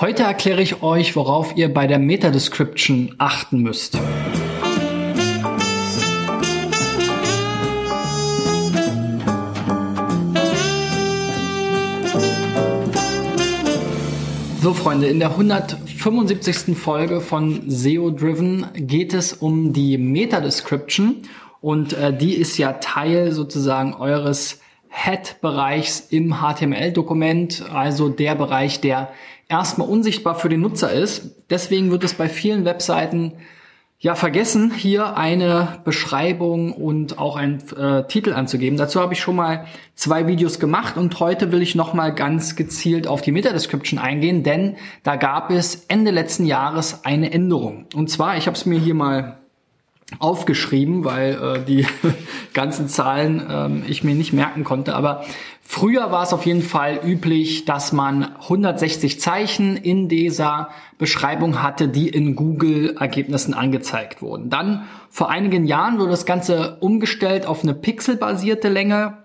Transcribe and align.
Heute 0.00 0.22
erkläre 0.22 0.62
ich 0.62 0.82
euch, 0.82 1.14
worauf 1.14 1.54
ihr 1.58 1.74
bei 1.74 1.86
der 1.86 1.98
Meta-Description 1.98 3.16
achten 3.18 3.60
müsst. 3.60 3.98
So 14.62 14.72
Freunde, 14.72 15.08
in 15.08 15.18
der 15.18 15.32
175. 15.32 16.78
Folge 16.78 17.20
von 17.20 17.68
SEO 17.68 18.08
Driven 18.10 18.68
geht 18.76 19.12
es 19.12 19.34
um 19.34 19.74
die 19.74 19.98
Meta-Description 19.98 21.16
und 21.60 21.92
äh, 21.92 22.16
die 22.16 22.36
ist 22.36 22.56
ja 22.56 22.72
Teil 22.72 23.32
sozusagen 23.32 23.92
eures 23.92 24.60
Head-Bereichs 24.90 26.08
im 26.10 26.34
HTML-Dokument, 26.40 27.64
also 27.72 28.08
der 28.08 28.34
Bereich, 28.34 28.80
der 28.80 29.12
erstmal 29.48 29.88
unsichtbar 29.88 30.34
für 30.34 30.48
den 30.48 30.60
Nutzer 30.60 30.92
ist. 30.92 31.36
Deswegen 31.48 31.90
wird 31.90 32.04
es 32.04 32.14
bei 32.14 32.28
vielen 32.28 32.64
Webseiten 32.64 33.32
ja 34.00 34.14
vergessen, 34.14 34.72
hier 34.72 35.18
eine 35.18 35.80
Beschreibung 35.84 36.72
und 36.72 37.18
auch 37.18 37.36
einen 37.36 37.62
äh, 37.76 38.06
Titel 38.06 38.32
anzugeben. 38.32 38.78
Dazu 38.78 38.98
habe 38.98 39.12
ich 39.12 39.20
schon 39.20 39.36
mal 39.36 39.66
zwei 39.94 40.26
Videos 40.26 40.58
gemacht 40.58 40.96
und 40.96 41.20
heute 41.20 41.52
will 41.52 41.60
ich 41.60 41.74
noch 41.74 41.92
mal 41.92 42.14
ganz 42.14 42.56
gezielt 42.56 43.06
auf 43.06 43.20
die 43.20 43.30
Meta-Description 43.30 43.98
eingehen, 43.98 44.42
denn 44.42 44.76
da 45.02 45.16
gab 45.16 45.50
es 45.50 45.84
Ende 45.88 46.12
letzten 46.12 46.46
Jahres 46.46 47.04
eine 47.04 47.30
Änderung. 47.30 47.86
Und 47.94 48.08
zwar, 48.08 48.38
ich 48.38 48.46
habe 48.46 48.56
es 48.56 48.64
mir 48.64 48.78
hier 48.78 48.94
mal 48.94 49.36
aufgeschrieben, 50.18 51.04
weil 51.04 51.34
äh, 51.34 51.64
die 51.64 51.86
ganzen 52.54 52.88
Zahlen 52.88 53.46
ähm, 53.48 53.82
ich 53.86 54.02
mir 54.04 54.14
nicht 54.14 54.32
merken 54.32 54.64
konnte. 54.64 54.94
Aber 54.94 55.24
früher 55.62 56.10
war 56.10 56.22
es 56.22 56.32
auf 56.32 56.46
jeden 56.46 56.62
Fall 56.62 57.00
üblich, 57.04 57.64
dass 57.64 57.92
man 57.92 58.34
160 58.42 59.20
Zeichen 59.20 59.76
in 59.76 60.08
dieser 60.08 60.70
Beschreibung 60.98 61.62
hatte, 61.62 61.88
die 61.88 62.08
in 62.08 62.34
Google-Ergebnissen 62.34 63.54
angezeigt 63.54 64.20
wurden. 64.22 64.50
Dann 64.50 64.86
vor 65.08 65.30
einigen 65.30 65.64
Jahren 65.64 65.98
wurde 65.98 66.10
das 66.10 66.26
Ganze 66.26 66.78
umgestellt 66.80 67.46
auf 67.46 67.62
eine 67.62 67.74
pixelbasierte 67.74 68.68
Länge 68.68 69.18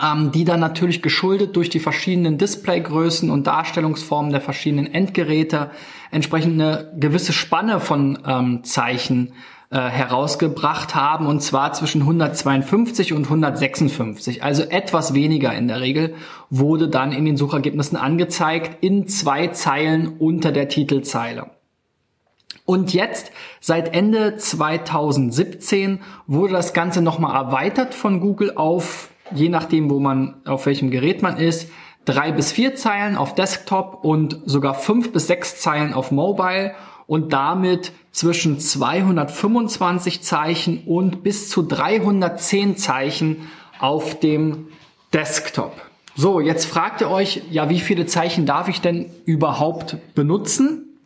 ähm, 0.00 0.30
die 0.30 0.44
dann 0.44 0.60
natürlich 0.60 1.02
geschuldet 1.02 1.56
durch 1.56 1.68
die 1.68 1.80
verschiedenen 1.80 2.38
Displaygrößen 2.38 3.28
und 3.28 3.48
Darstellungsformen 3.48 4.30
der 4.30 4.40
verschiedenen 4.40 4.86
Endgeräte 4.86 5.70
entsprechend 6.12 6.60
eine 6.60 6.92
gewisse 6.98 7.32
Spanne 7.32 7.80
von 7.80 8.18
ähm, 8.24 8.62
Zeichen 8.62 9.32
äh, 9.70 9.78
herausgebracht 9.78 10.96
haben 10.96 11.26
und 11.26 11.40
zwar 11.40 11.72
zwischen 11.72 12.00
152 12.00 13.12
und 13.12 13.24
156, 13.26 14.42
also 14.42 14.64
etwas 14.64 15.14
weniger 15.14 15.54
in 15.54 15.68
der 15.68 15.80
Regel, 15.80 16.14
wurde 16.50 16.88
dann 16.88 17.12
in 17.12 17.24
den 17.24 17.36
Suchergebnissen 17.36 17.96
angezeigt 17.96 18.82
in 18.82 19.06
zwei 19.06 19.46
Zeilen 19.48 20.16
unter 20.18 20.50
der 20.50 20.68
Titelzeile. 20.68 21.50
Und 22.64 22.92
jetzt, 22.94 23.30
seit 23.60 23.94
Ende 23.94 24.36
2017, 24.36 26.00
wurde 26.26 26.52
das 26.52 26.72
Ganze 26.72 27.00
nochmal 27.00 27.34
erweitert 27.34 27.94
von 27.94 28.20
Google 28.20 28.56
auf, 28.56 29.08
je 29.32 29.48
nachdem, 29.48 29.88
wo 29.88 30.00
man, 30.00 30.34
auf 30.46 30.66
welchem 30.66 30.90
Gerät 30.90 31.22
man 31.22 31.36
ist, 31.36 31.70
drei 32.04 32.32
bis 32.32 32.50
vier 32.50 32.74
Zeilen 32.74 33.16
auf 33.16 33.36
Desktop 33.36 34.04
und 34.04 34.40
sogar 34.46 34.74
fünf 34.74 35.12
bis 35.12 35.26
sechs 35.26 35.60
Zeilen 35.60 35.94
auf 35.94 36.10
Mobile 36.10 36.74
und 37.06 37.32
damit 37.32 37.92
zwischen 38.12 38.58
225 38.58 40.22
Zeichen 40.22 40.82
und 40.86 41.22
bis 41.22 41.48
zu 41.48 41.62
310 41.62 42.76
Zeichen 42.76 43.48
auf 43.78 44.18
dem 44.18 44.68
Desktop. 45.12 45.80
So, 46.16 46.40
jetzt 46.40 46.66
fragt 46.66 47.00
ihr 47.00 47.10
euch, 47.10 47.42
ja, 47.50 47.70
wie 47.70 47.80
viele 47.80 48.06
Zeichen 48.06 48.46
darf 48.46 48.68
ich 48.68 48.80
denn 48.80 49.10
überhaupt 49.24 49.96
benutzen? 50.14 50.98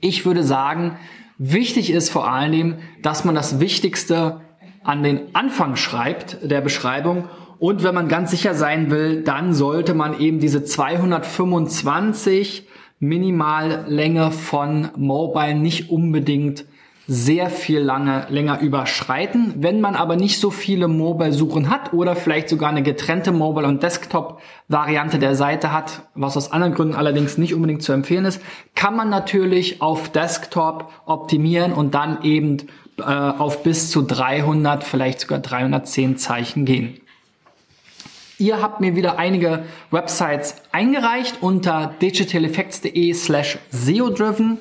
Ich 0.00 0.24
würde 0.24 0.42
sagen, 0.42 0.98
wichtig 1.38 1.90
ist 1.90 2.10
vor 2.10 2.30
allen 2.30 2.52
Dingen, 2.52 2.78
dass 3.02 3.24
man 3.24 3.34
das 3.34 3.60
Wichtigste 3.60 4.40
an 4.82 5.02
den 5.02 5.34
Anfang 5.34 5.76
schreibt 5.76 6.38
der 6.42 6.60
Beschreibung 6.60 7.28
und 7.58 7.82
wenn 7.82 7.94
man 7.94 8.08
ganz 8.08 8.30
sicher 8.30 8.54
sein 8.54 8.90
will, 8.90 9.22
dann 9.22 9.54
sollte 9.54 9.94
man 9.94 10.20
eben 10.20 10.40
diese 10.40 10.64
225 10.64 12.68
Minimallänge 12.98 14.30
von 14.30 14.88
Mobile 14.96 15.54
nicht 15.54 15.90
unbedingt 15.90 16.64
sehr 17.08 17.50
viel 17.50 17.78
lange, 17.78 18.26
länger 18.30 18.60
überschreiten. 18.60 19.54
Wenn 19.58 19.80
man 19.80 19.94
aber 19.94 20.16
nicht 20.16 20.40
so 20.40 20.50
viele 20.50 20.88
Mobile-Suchen 20.88 21.70
hat 21.70 21.92
oder 21.92 22.16
vielleicht 22.16 22.48
sogar 22.48 22.70
eine 22.70 22.82
getrennte 22.82 23.30
Mobile- 23.30 23.68
und 23.68 23.82
Desktop-Variante 23.82 25.18
der 25.20 25.36
Seite 25.36 25.72
hat, 25.72 26.02
was 26.14 26.36
aus 26.36 26.50
anderen 26.50 26.74
Gründen 26.74 26.96
allerdings 26.96 27.38
nicht 27.38 27.54
unbedingt 27.54 27.82
zu 27.82 27.92
empfehlen 27.92 28.24
ist, 28.24 28.40
kann 28.74 28.96
man 28.96 29.08
natürlich 29.08 29.80
auf 29.82 30.08
Desktop 30.10 30.90
optimieren 31.04 31.72
und 31.72 31.94
dann 31.94 32.22
eben 32.22 32.56
äh, 32.98 33.02
auf 33.02 33.62
bis 33.62 33.90
zu 33.90 34.02
300, 34.02 34.82
vielleicht 34.82 35.20
sogar 35.20 35.38
310 35.38 36.16
Zeichen 36.16 36.64
gehen. 36.64 37.00
Ihr 38.38 38.60
habt 38.60 38.80
mir 38.80 38.94
wieder 38.96 39.18
einige 39.18 39.64
Websites 39.90 40.56
eingereicht 40.70 41.38
unter 41.40 41.94
digitaleffects.de 42.02 43.14
slash 43.14 43.58
SEO-driven. 43.70 44.58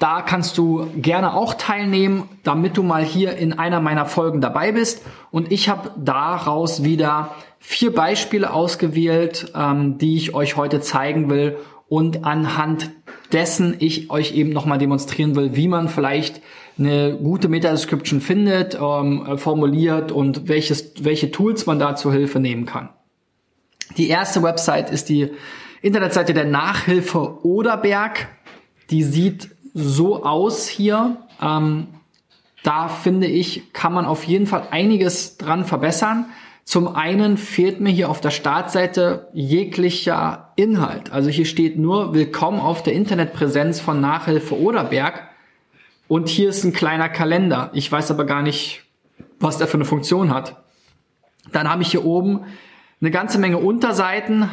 Da 0.00 0.22
kannst 0.22 0.58
du 0.58 0.88
gerne 0.96 1.34
auch 1.34 1.54
teilnehmen, 1.54 2.28
damit 2.42 2.76
du 2.76 2.82
mal 2.82 3.04
hier 3.04 3.36
in 3.36 3.52
einer 3.52 3.80
meiner 3.80 4.06
Folgen 4.06 4.40
dabei 4.40 4.72
bist. 4.72 5.02
Und 5.30 5.52
ich 5.52 5.68
habe 5.68 5.92
daraus 5.96 6.82
wieder 6.82 7.36
vier 7.60 7.94
Beispiele 7.94 8.52
ausgewählt, 8.52 9.52
ähm, 9.54 9.98
die 9.98 10.16
ich 10.16 10.34
euch 10.34 10.56
heute 10.56 10.80
zeigen 10.80 11.30
will 11.30 11.58
und 11.88 12.24
anhand 12.24 12.90
dessen 13.32 13.76
ich 13.78 14.10
euch 14.10 14.34
eben 14.34 14.50
nochmal 14.50 14.78
demonstrieren 14.78 15.36
will, 15.36 15.54
wie 15.54 15.68
man 15.68 15.88
vielleicht 15.88 16.40
eine 16.76 17.16
gute 17.16 17.46
Meta-Description 17.46 18.20
findet, 18.20 18.74
ähm, 18.74 19.38
formuliert 19.38 20.10
und 20.10 20.48
welches, 20.48 21.04
welche 21.04 21.30
Tools 21.30 21.66
man 21.66 21.78
da 21.78 21.94
zur 21.94 22.12
Hilfe 22.12 22.40
nehmen 22.40 22.66
kann. 22.66 22.88
Die 23.96 24.08
erste 24.08 24.42
Website 24.42 24.90
ist 24.90 25.08
die 25.08 25.30
Internetseite 25.82 26.34
der 26.34 26.44
Nachhilfe 26.44 27.44
Oderberg. 27.44 28.28
Die 28.90 29.02
sieht 29.02 29.50
so 29.74 30.24
aus 30.24 30.68
hier. 30.68 31.18
Ähm, 31.40 31.88
da 32.62 32.88
finde 32.88 33.26
ich, 33.26 33.72
kann 33.72 33.92
man 33.92 34.06
auf 34.06 34.24
jeden 34.24 34.46
Fall 34.46 34.68
einiges 34.70 35.36
dran 35.36 35.64
verbessern. 35.64 36.26
Zum 36.64 36.94
einen 36.94 37.36
fehlt 37.36 37.80
mir 37.80 37.90
hier 37.90 38.08
auf 38.08 38.20
der 38.20 38.30
Startseite 38.30 39.28
jeglicher 39.32 40.52
Inhalt. 40.54 41.10
Also 41.10 41.28
hier 41.28 41.44
steht 41.44 41.76
nur 41.76 42.14
Willkommen 42.14 42.60
auf 42.60 42.84
der 42.84 42.92
Internetpräsenz 42.92 43.80
von 43.80 44.00
Nachhilfe 44.00 44.58
Oderberg. 44.58 45.28
Und 46.06 46.28
hier 46.28 46.50
ist 46.50 46.62
ein 46.62 46.72
kleiner 46.72 47.08
Kalender. 47.08 47.70
Ich 47.72 47.90
weiß 47.90 48.10
aber 48.12 48.24
gar 48.24 48.42
nicht, 48.42 48.84
was 49.40 49.58
der 49.58 49.66
für 49.66 49.74
eine 49.74 49.84
Funktion 49.84 50.32
hat. 50.32 50.62
Dann 51.50 51.68
habe 51.68 51.82
ich 51.82 51.90
hier 51.90 52.04
oben 52.04 52.44
eine 53.02 53.10
ganze 53.10 53.38
Menge 53.38 53.58
Unterseiten, 53.58 54.48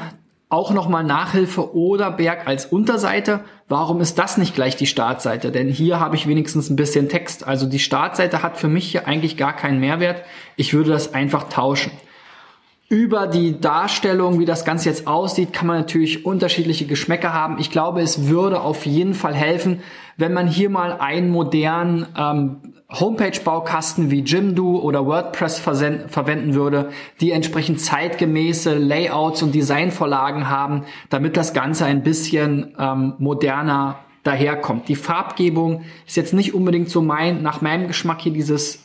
auch 0.49 0.71
nochmal 0.71 1.03
Nachhilfe 1.03 1.75
oder 1.75 2.09
Berg 2.09 2.47
als 2.47 2.65
Unterseite. 2.65 3.41
Warum 3.67 4.01
ist 4.01 4.17
das 4.17 4.37
nicht 4.37 4.55
gleich 4.55 4.75
die 4.75 4.87
Startseite? 4.87 5.51
Denn 5.51 5.69
hier 5.69 5.99
habe 5.99 6.15
ich 6.15 6.27
wenigstens 6.27 6.71
ein 6.71 6.75
bisschen 6.75 7.07
Text. 7.07 7.47
Also 7.47 7.67
die 7.67 7.77
Startseite 7.77 8.41
hat 8.41 8.57
für 8.57 8.67
mich 8.67 8.89
hier 8.89 9.07
eigentlich 9.07 9.38
gar 9.38 9.55
keinen 9.55 9.79
Mehrwert. 9.79 10.23
Ich 10.55 10.73
würde 10.73 10.89
das 10.89 11.13
einfach 11.13 11.49
tauschen. 11.49 11.91
Über 12.91 13.27
die 13.27 13.61
Darstellung, 13.61 14.39
wie 14.39 14.45
das 14.45 14.66
Ganze 14.66 14.89
jetzt 14.89 15.05
aussieht, 15.05 15.53
kann 15.53 15.67
man 15.67 15.77
natürlich 15.77 16.25
unterschiedliche 16.25 16.88
Geschmäcker 16.88 17.33
haben. 17.33 17.59
Ich 17.59 17.69
glaube, 17.69 18.01
es 18.01 18.27
würde 18.29 18.61
auf 18.61 18.88
jeden 18.88 19.13
Fall 19.13 19.35
helfen, 19.35 19.81
wenn 20.17 20.33
man 20.33 20.47
hier 20.47 20.72
mal 20.72 20.94
einen 20.94 21.29
modernen 21.29 22.07
ähm, 22.17 22.57
Homepage-Baukasten 22.89 24.09
wie 24.09 24.22
Jimdo 24.22 24.79
oder 24.79 25.05
WordPress 25.05 25.59
verwenden 25.59 26.55
würde, 26.55 26.89
die 27.22 27.29
entsprechend 27.29 27.79
zeitgemäße 27.79 28.75
Layouts 28.75 29.44
und 29.44 29.53
Designvorlagen 29.53 30.50
haben, 30.50 30.85
damit 31.11 31.38
das 31.38 31.53
Ganze 31.53 31.85
ein 31.85 32.01
bisschen 32.01 32.75
ähm, 32.79 33.13
moderner 33.19 34.00
daherkommt. 34.24 34.89
Die 34.89 34.95
Farbgebung 34.95 35.83
ist 36.07 36.18
jetzt 36.18 36.33
nicht 36.33 36.56
unbedingt 36.56 36.89
so 36.89 37.03
mein, 37.03 37.44
nach 37.44 37.62
meinem 37.62 37.88
Geschmack 37.88 38.21
hier 38.21 38.33
dieses 38.33 38.83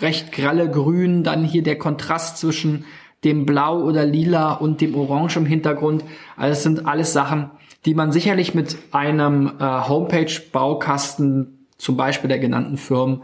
recht 0.00 0.32
grelle 0.32 0.68
Grün, 0.68 1.22
dann 1.22 1.44
hier 1.44 1.62
der 1.62 1.78
Kontrast 1.78 2.38
zwischen 2.38 2.84
dem 3.24 3.46
Blau 3.46 3.82
oder 3.82 4.04
Lila 4.04 4.52
und 4.52 4.80
dem 4.80 4.94
Orange 4.94 5.38
im 5.38 5.46
Hintergrund. 5.46 6.04
Also 6.36 6.50
das 6.50 6.62
sind 6.62 6.86
alles 6.86 7.12
Sachen, 7.12 7.50
die 7.84 7.94
man 7.94 8.12
sicherlich 8.12 8.54
mit 8.54 8.76
einem 8.92 9.52
äh, 9.58 9.62
Homepage-Baukasten 9.62 11.66
zum 11.78 11.96
Beispiel 11.96 12.28
der 12.28 12.38
genannten 12.38 12.76
Firmen, 12.76 13.22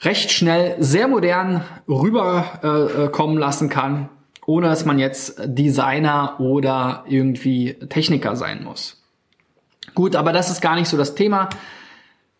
recht 0.00 0.32
schnell 0.32 0.76
sehr 0.78 1.08
modern 1.08 1.62
rüberkommen 1.88 3.36
äh, 3.36 3.40
lassen 3.40 3.68
kann, 3.68 4.08
ohne 4.46 4.68
dass 4.68 4.84
man 4.84 4.98
jetzt 4.98 5.40
Designer 5.44 6.40
oder 6.40 7.04
irgendwie 7.06 7.74
Techniker 7.88 8.36
sein 8.36 8.64
muss. 8.64 9.02
Gut, 9.94 10.16
aber 10.16 10.32
das 10.32 10.50
ist 10.50 10.60
gar 10.60 10.74
nicht 10.74 10.88
so 10.88 10.96
das 10.96 11.14
Thema. 11.14 11.48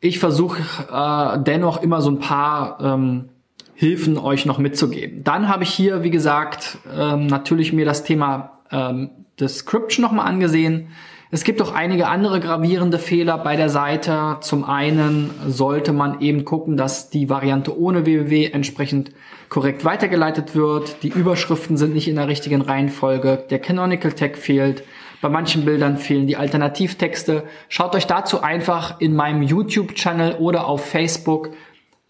Ich 0.01 0.19
versuche 0.19 0.63
äh, 0.91 1.43
dennoch 1.43 1.83
immer 1.83 2.01
so 2.01 2.11
ein 2.11 2.19
paar 2.19 2.79
ähm, 2.81 3.29
Hilfen 3.75 4.19
euch 4.19 4.47
noch 4.47 4.59
mitzugeben. 4.59 5.25
Dann 5.25 5.49
habe 5.49 5.65
ich 5.65 5.71
hier, 5.71 6.03
wie 6.03 6.11
gesagt, 6.11 6.79
ähm, 6.97 7.27
natürlich 7.27 7.73
mir 7.73 7.85
das 7.85 8.05
Thema 8.05 8.61
ähm, 8.71 9.11
Description 9.41 10.03
nochmal 10.03 10.27
angesehen. 10.27 10.89
Es 11.31 11.43
gibt 11.43 11.61
auch 11.61 11.75
einige 11.75 12.06
andere 12.06 12.39
gravierende 12.39 13.01
Fehler 13.01 13.39
bei 13.39 13.56
der 13.56 13.69
Seite. 13.69 14.37
Zum 14.41 14.62
einen 14.62 15.31
sollte 15.49 15.93
man 15.93 16.21
eben 16.21 16.45
gucken, 16.45 16.77
dass 16.77 17.11
die 17.11 17.29
Variante 17.29 17.77
ohne 17.77 18.06
www 18.06 18.53
entsprechend 18.53 19.11
korrekt 19.49 19.85
weitergeleitet 19.85 20.55
wird. 20.55 21.03
Die 21.03 21.09
Überschriften 21.09 21.77
sind 21.77 21.93
nicht 21.93 22.06
in 22.06 22.15
der 22.15 22.29
richtigen 22.29 22.61
Reihenfolge. 22.61 23.45
Der 23.51 23.59
Canonical 23.59 24.12
Tag 24.12 24.39
fehlt. 24.39 24.85
Bei 25.21 25.29
manchen 25.29 25.65
Bildern 25.65 25.97
fehlen 25.97 26.29
die 26.29 26.37
Alternativtexte. 26.37 27.45
Schaut 27.69 27.97
euch 27.97 28.06
dazu 28.06 28.43
einfach 28.43 29.01
in 29.01 29.17
meinem 29.17 29.43
YouTube-Channel 29.43 30.37
oder 30.37 30.69
auf 30.69 30.85
Facebook 30.85 31.51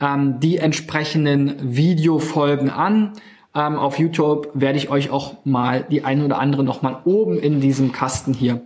ähm, 0.00 0.40
die 0.40 0.58
entsprechenden 0.58 1.76
Videofolgen 1.76 2.70
an. 2.70 3.12
Ähm, 3.54 3.76
auf 3.76 3.98
YouTube 3.98 4.50
werde 4.54 4.78
ich 4.78 4.90
euch 4.90 5.10
auch 5.10 5.44
mal 5.44 5.86
die 5.90 6.04
ein 6.04 6.22
oder 6.22 6.38
andere 6.38 6.64
nochmal 6.64 7.00
oben 7.04 7.38
in 7.38 7.60
diesem 7.60 7.92
Kasten 7.92 8.34
hier 8.34 8.62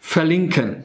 verlinken. 0.00 0.84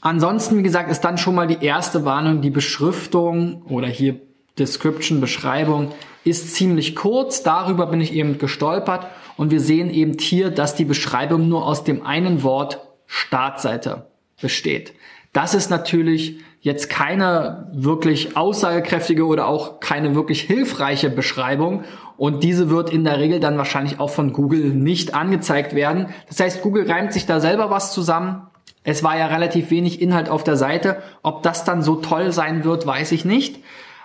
Ansonsten, 0.00 0.58
wie 0.58 0.62
gesagt, 0.62 0.90
ist 0.90 1.00
dann 1.00 1.18
schon 1.18 1.34
mal 1.34 1.46
die 1.46 1.64
erste 1.64 2.04
Warnung, 2.04 2.40
die 2.40 2.50
Beschriftung 2.50 3.62
oder 3.68 3.88
hier 3.88 4.20
Description, 4.58 5.20
Beschreibung 5.20 5.92
ist 6.24 6.54
ziemlich 6.54 6.94
kurz. 6.94 7.42
Darüber 7.42 7.86
bin 7.86 8.00
ich 8.00 8.12
eben 8.12 8.38
gestolpert 8.38 9.06
und 9.36 9.50
wir 9.50 9.60
sehen 9.60 9.90
eben 9.90 10.16
hier, 10.18 10.50
dass 10.50 10.74
die 10.74 10.84
Beschreibung 10.84 11.48
nur 11.48 11.66
aus 11.66 11.84
dem 11.84 12.04
einen 12.04 12.42
Wort 12.42 12.80
Startseite 13.06 14.06
besteht. 14.40 14.94
Das 15.32 15.54
ist 15.54 15.70
natürlich 15.70 16.38
jetzt 16.62 16.88
keine 16.88 17.68
wirklich 17.72 18.36
aussagekräftige 18.36 19.26
oder 19.26 19.48
auch 19.48 19.80
keine 19.80 20.14
wirklich 20.14 20.42
hilfreiche 20.42 21.10
Beschreibung 21.10 21.84
und 22.16 22.44
diese 22.44 22.70
wird 22.70 22.90
in 22.90 23.02
der 23.02 23.18
Regel 23.18 23.40
dann 23.40 23.58
wahrscheinlich 23.58 23.98
auch 23.98 24.10
von 24.10 24.32
Google 24.32 24.70
nicht 24.70 25.12
angezeigt 25.12 25.74
werden. 25.74 26.06
Das 26.28 26.38
heißt, 26.38 26.62
Google 26.62 26.90
reimt 26.90 27.12
sich 27.12 27.26
da 27.26 27.40
selber 27.40 27.68
was 27.68 27.92
zusammen. 27.92 28.46
Es 28.84 29.02
war 29.02 29.18
ja 29.18 29.26
relativ 29.26 29.70
wenig 29.70 30.00
Inhalt 30.00 30.28
auf 30.28 30.44
der 30.44 30.56
Seite. 30.56 31.02
Ob 31.22 31.42
das 31.42 31.64
dann 31.64 31.82
so 31.82 31.96
toll 31.96 32.30
sein 32.30 32.64
wird, 32.64 32.86
weiß 32.86 33.10
ich 33.10 33.24
nicht. 33.24 33.58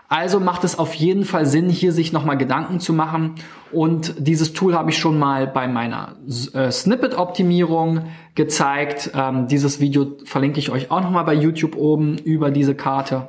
Also 0.09 0.39
macht 0.39 0.63
es 0.63 0.79
auf 0.79 0.93
jeden 0.93 1.25
Fall 1.25 1.45
Sinn, 1.45 1.69
hier 1.69 1.91
sich 1.91 2.13
nochmal 2.13 2.37
Gedanken 2.37 2.79
zu 2.79 2.93
machen. 2.93 3.35
Und 3.71 4.15
dieses 4.17 4.53
Tool 4.53 4.73
habe 4.73 4.89
ich 4.89 4.97
schon 4.97 5.19
mal 5.19 5.47
bei 5.47 5.67
meiner 5.67 6.15
äh, 6.53 6.71
Snippet-Optimierung 6.71 8.05
gezeigt. 8.33 9.11
Ähm, 9.13 9.47
dieses 9.47 9.81
Video 9.81 10.17
verlinke 10.23 10.59
ich 10.59 10.69
euch 10.69 10.91
auch 10.91 11.01
nochmal 11.01 11.25
bei 11.25 11.33
YouTube 11.33 11.75
oben 11.75 12.17
über 12.17 12.51
diese 12.51 12.73
Karte. 12.73 13.27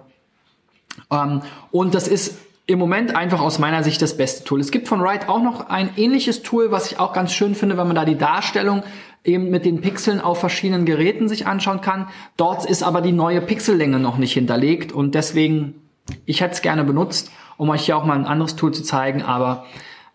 Ähm, 1.10 1.42
und 1.72 1.94
das 1.94 2.06
ist 2.06 2.38
im 2.66 2.78
Moment 2.78 3.16
einfach 3.16 3.40
aus 3.40 3.58
meiner 3.58 3.82
Sicht 3.82 4.00
das 4.00 4.16
beste 4.16 4.44
Tool. 4.44 4.60
Es 4.60 4.70
gibt 4.70 4.86
von 4.86 5.00
Write 5.00 5.28
auch 5.28 5.42
noch 5.42 5.70
ein 5.70 5.90
ähnliches 5.96 6.42
Tool, 6.42 6.70
was 6.70 6.92
ich 6.92 7.00
auch 7.00 7.12
ganz 7.12 7.32
schön 7.32 7.54
finde, 7.54 7.76
wenn 7.76 7.86
man 7.86 7.96
da 7.96 8.04
die 8.04 8.18
Darstellung 8.18 8.84
eben 9.24 9.50
mit 9.50 9.64
den 9.64 9.80
Pixeln 9.80 10.20
auf 10.20 10.38
verschiedenen 10.38 10.84
Geräten 10.84 11.28
sich 11.28 11.46
anschauen 11.46 11.80
kann. 11.80 12.08
Dort 12.36 12.66
ist 12.66 12.82
aber 12.84 13.00
die 13.00 13.12
neue 13.12 13.40
Pixellänge 13.40 13.98
noch 13.98 14.18
nicht 14.18 14.34
hinterlegt 14.34 14.92
und 14.92 15.14
deswegen 15.14 15.87
ich 16.26 16.40
hätte 16.40 16.54
es 16.54 16.62
gerne 16.62 16.84
benutzt, 16.84 17.30
um 17.56 17.68
euch 17.70 17.84
hier 17.86 17.96
auch 17.96 18.04
mal 18.04 18.16
ein 18.18 18.26
anderes 18.26 18.56
Tool 18.56 18.72
zu 18.72 18.82
zeigen, 18.82 19.22
aber 19.22 19.64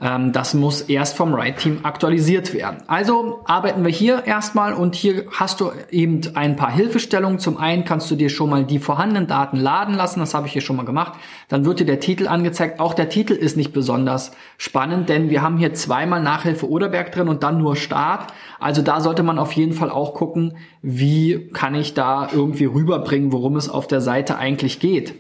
ähm, 0.04 0.34
das 0.34 0.54
muss 0.54 0.82
erst 0.82 1.16
vom 1.16 1.34
Write-Team 1.34 1.80
aktualisiert 1.84 2.54
werden. 2.54 2.84
Also 2.88 3.42
arbeiten 3.46 3.86
wir 3.86 3.92
hier 3.92 4.26
erstmal 4.26 4.74
und 4.74 4.96
hier 4.96 5.26
hast 5.32 5.62
du 5.62 5.72
eben 5.92 6.22
ein 6.34 6.56
paar 6.56 6.72
Hilfestellungen. 6.72 7.40
Zum 7.40 7.58
einen 7.58 7.86
kannst 7.86 8.12
du 8.12 8.16
dir 8.16 8.30
schon 8.30 8.50
mal 8.50 8.66
die 8.66 8.80
vorhandenen 8.80 9.28
Daten 9.28 9.58
laden 9.58 9.96
lassen, 9.96 10.20
das 10.20 10.34
habe 10.34 10.48
ich 10.48 10.54
hier 10.54 10.62
schon 10.62 10.76
mal 10.76 10.86
gemacht. 10.86 11.14
Dann 11.48 11.66
wird 11.66 11.80
dir 11.80 11.86
der 11.86 12.02
Titel 12.02 12.28
angezeigt. 12.28 12.80
Auch 12.80 12.94
der 12.94 13.10
Titel 13.10 13.34
ist 13.34 13.56
nicht 13.56 13.72
besonders 13.72 14.32
spannend, 14.58 15.08
denn 15.08 15.30
wir 15.30 15.42
haben 15.42 15.58
hier 15.58 15.74
zweimal 15.74 16.22
Nachhilfe 16.22 16.70
Oderberg 16.70 17.12
drin 17.12 17.30
und 17.30 17.44
dann 17.44 17.60
nur 17.60 17.76
Start. 17.76 18.34
Also 18.60 18.82
da 18.82 19.00
sollte 19.00 19.24
man 19.24 19.40
auf 19.40 19.54
jeden 19.54 19.74
Fall 19.74 19.90
auch 19.90 20.14
gucken, 20.14 20.58
wie 20.82 21.50
kann 21.54 21.76
ich 21.76 21.94
da 21.94 22.28
irgendwie 22.34 22.66
rüberbringen, 22.66 23.32
worum 23.32 23.56
es 23.56 23.70
auf 23.70 23.88
der 23.88 24.02
Seite 24.02 24.38
eigentlich 24.38 24.80
geht. 24.80 25.16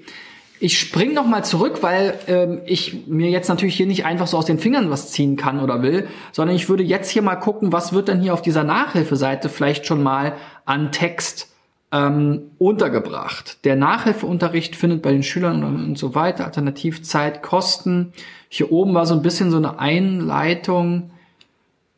Ich 0.63 0.79
spring 0.79 1.13
noch 1.13 1.25
mal 1.25 1.43
zurück, 1.43 1.79
weil 1.81 2.17
ähm, 2.27 2.61
ich 2.65 3.05
mir 3.05 3.29
jetzt 3.29 3.49
natürlich 3.49 3.75
hier 3.75 3.85
nicht 3.85 4.05
einfach 4.05 4.27
so 4.27 4.37
aus 4.37 4.45
den 4.45 4.59
Fingern 4.59 4.89
was 4.89 5.11
ziehen 5.11 5.35
kann 5.35 5.59
oder 5.59 5.81
will, 5.81 6.07
sondern 6.31 6.55
ich 6.55 6.69
würde 6.69 6.83
jetzt 6.83 7.09
hier 7.09 7.21
mal 7.21 7.35
gucken, 7.35 7.73
was 7.73 7.91
wird 7.91 8.07
denn 8.07 8.21
hier 8.21 8.33
auf 8.33 8.41
dieser 8.41 8.63
Nachhilfeseite 8.63 9.49
vielleicht 9.49 9.85
schon 9.85 10.01
mal 10.01 10.37
an 10.63 10.93
Text 10.93 11.53
ähm, 11.91 12.51
untergebracht. 12.59 13.65
Der 13.65 13.75
Nachhilfeunterricht 13.75 14.77
findet 14.77 15.01
bei 15.01 15.11
den 15.11 15.23
Schülern 15.23 15.65
und, 15.65 15.83
und 15.83 15.97
so 15.97 16.15
weiter, 16.15 16.45
Alternativzeit, 16.45 17.43
Kosten. 17.43 18.13
Hier 18.47 18.71
oben 18.71 18.93
war 18.93 19.05
so 19.05 19.15
ein 19.15 19.21
bisschen 19.21 19.51
so 19.51 19.57
eine 19.57 19.79
Einleitung, 19.79 21.11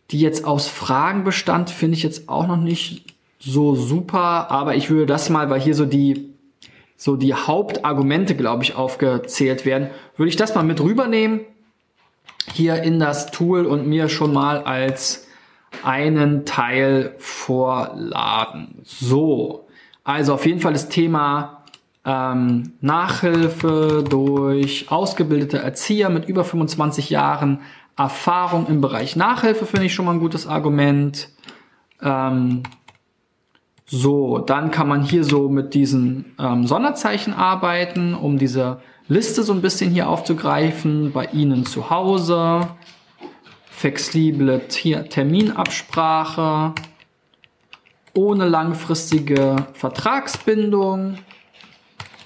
die 0.10 0.20
jetzt 0.20 0.44
aus 0.44 0.68
Fragen 0.68 1.24
bestand, 1.24 1.70
finde 1.70 1.98
ich 1.98 2.02
jetzt 2.02 2.30
auch 2.30 2.48
noch 2.48 2.58
nicht 2.58 3.14
so 3.38 3.76
super, 3.76 4.50
aber 4.50 4.74
ich 4.74 4.90
würde 4.90 5.06
das 5.06 5.30
mal, 5.30 5.52
weil 5.52 5.62
hier 5.62 5.76
so 5.76 5.86
die 5.86 6.34
so 6.98 7.16
die 7.16 7.34
Hauptargumente, 7.34 8.36
glaube 8.36 8.64
ich, 8.64 8.76
aufgezählt 8.76 9.66
werden, 9.66 9.90
würde 10.18 10.30
ich 10.30 10.36
das 10.36 10.56
mal 10.56 10.64
mit 10.64 10.82
rübernehmen 10.82 11.42
hier 12.54 12.84
in 12.84 13.00
das 13.00 13.32
Tool 13.32 13.66
und 13.66 13.88
mir 13.88 14.10
schon 14.10 14.34
mal 14.34 14.64
als 14.64 15.28
einen 15.84 16.46
Teil 16.46 17.16
vorladen. 17.18 18.82
So, 18.84 19.68
also 20.04 20.34
auf 20.34 20.46
jeden 20.46 20.62
Fall 20.62 20.74
das 20.74 20.90
Thema 20.90 21.64
ähm, 22.06 22.74
Nachhilfe 22.82 24.04
durch 24.08 24.92
ausgebildete 24.92 25.58
Erzieher 25.58 26.10
mit 26.10 26.30
über 26.30 26.44
25 26.44 27.10
Jahren 27.10 27.62
Erfahrung 27.98 28.68
im 28.68 28.82
Bereich 28.82 29.16
Nachhilfe 29.16 29.66
finde 29.66 29.88
ich 29.88 29.94
schon 29.94 30.06
mal 30.06 30.12
ein 30.12 30.20
gutes 30.20 30.48
Argument. 30.48 31.30
Ähm, 32.02 32.64
so, 33.88 34.40
dann 34.40 34.72
kann 34.72 34.88
man 34.88 35.04
hier 35.04 35.24
so 35.24 35.48
mit 35.48 35.76
diesen 35.76 36.34
ähm, 36.40 36.66
Sonderzeichen 36.66 37.34
arbeiten, 37.34 38.16
um 38.16 38.40
diese 38.40 38.82
Liste 39.08 39.44
so 39.44 39.54
ein 39.54 39.62
bisschen 39.62 39.92
hier 39.92 40.10
aufzugreifen. 40.10 41.12
Bei 41.12 41.26
Ihnen 41.26 41.68
zu 41.68 41.92
Hause, 41.92 42.68
flexible 43.70 44.68
Terminabsprache, 44.68 46.74
ohne 48.16 48.48
langfristige 48.48 49.56
Vertragsbindung, 49.74 51.20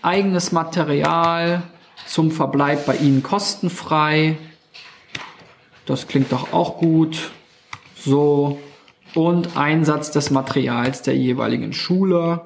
eigenes 0.01 0.53
Material 0.53 1.63
zum 2.05 2.31
Verbleib 2.31 2.85
bei 2.85 2.95
Ihnen 2.95 3.21
kostenfrei. 3.21 4.37
Das 5.85 6.07
klingt 6.07 6.31
doch 6.31 6.53
auch 6.53 6.77
gut. 6.77 7.31
So, 7.97 8.59
und 9.15 9.57
Einsatz 9.57 10.11
des 10.11 10.31
Materials 10.31 11.01
der 11.01 11.15
jeweiligen 11.15 11.73
Schule. 11.73 12.41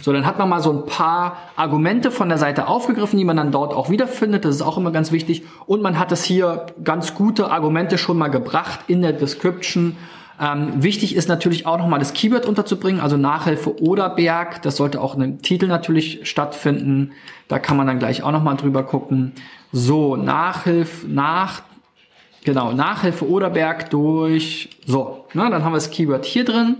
So, 0.00 0.12
dann 0.12 0.26
hat 0.26 0.38
man 0.38 0.48
mal 0.48 0.60
so 0.60 0.72
ein 0.72 0.86
paar 0.86 1.36
Argumente 1.54 2.10
von 2.10 2.28
der 2.28 2.38
Seite 2.38 2.66
aufgegriffen, 2.66 3.18
die 3.18 3.24
man 3.24 3.36
dann 3.36 3.52
dort 3.52 3.72
auch 3.72 3.88
wiederfindet. 3.88 4.44
Das 4.44 4.56
ist 4.56 4.62
auch 4.62 4.76
immer 4.76 4.90
ganz 4.90 5.12
wichtig. 5.12 5.44
Und 5.66 5.82
man 5.82 5.98
hat 5.98 6.10
es 6.10 6.24
hier 6.24 6.66
ganz 6.82 7.14
gute 7.14 7.50
Argumente 7.50 7.98
schon 7.98 8.18
mal 8.18 8.28
gebracht 8.28 8.80
in 8.88 9.02
der 9.02 9.12
Description. 9.12 9.96
Ähm, 10.40 10.82
wichtig 10.82 11.14
ist 11.14 11.28
natürlich 11.28 11.66
auch 11.66 11.78
nochmal 11.78 12.00
das 12.00 12.14
Keyword 12.14 12.46
unterzubringen, 12.46 13.00
also 13.00 13.16
Nachhilfe 13.16 13.80
oder 13.80 14.08
Berg. 14.10 14.62
Das 14.62 14.76
sollte 14.76 15.00
auch 15.00 15.14
in 15.14 15.20
dem 15.20 15.42
Titel 15.42 15.68
natürlich 15.68 16.28
stattfinden. 16.28 17.12
Da 17.46 17.60
kann 17.60 17.76
man 17.76 17.86
dann 17.86 18.00
gleich 18.00 18.24
auch 18.24 18.32
nochmal 18.32 18.56
drüber 18.56 18.82
gucken. 18.82 19.32
So, 19.70 20.16
Nachhilfe, 20.16 21.06
nach 21.06 21.62
Genau, 22.44 22.72
Nachhilfe 22.72 23.28
Oderberg 23.28 23.90
durch, 23.90 24.70
so, 24.84 25.26
ne, 25.32 25.48
dann 25.48 25.64
haben 25.64 25.72
wir 25.72 25.76
das 25.76 25.90
Keyword 25.90 26.24
hier 26.24 26.44
drin 26.44 26.76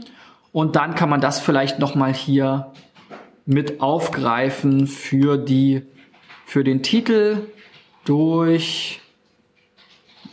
und 0.50 0.74
dann 0.74 0.96
kann 0.96 1.08
man 1.08 1.20
das 1.20 1.38
vielleicht 1.38 1.78
nochmal 1.78 2.12
hier 2.12 2.72
mit 3.46 3.80
aufgreifen 3.80 4.88
für 4.88 5.36
die, 5.38 5.82
für 6.46 6.64
den 6.64 6.82
Titel 6.82 7.46
durch, 8.04 9.00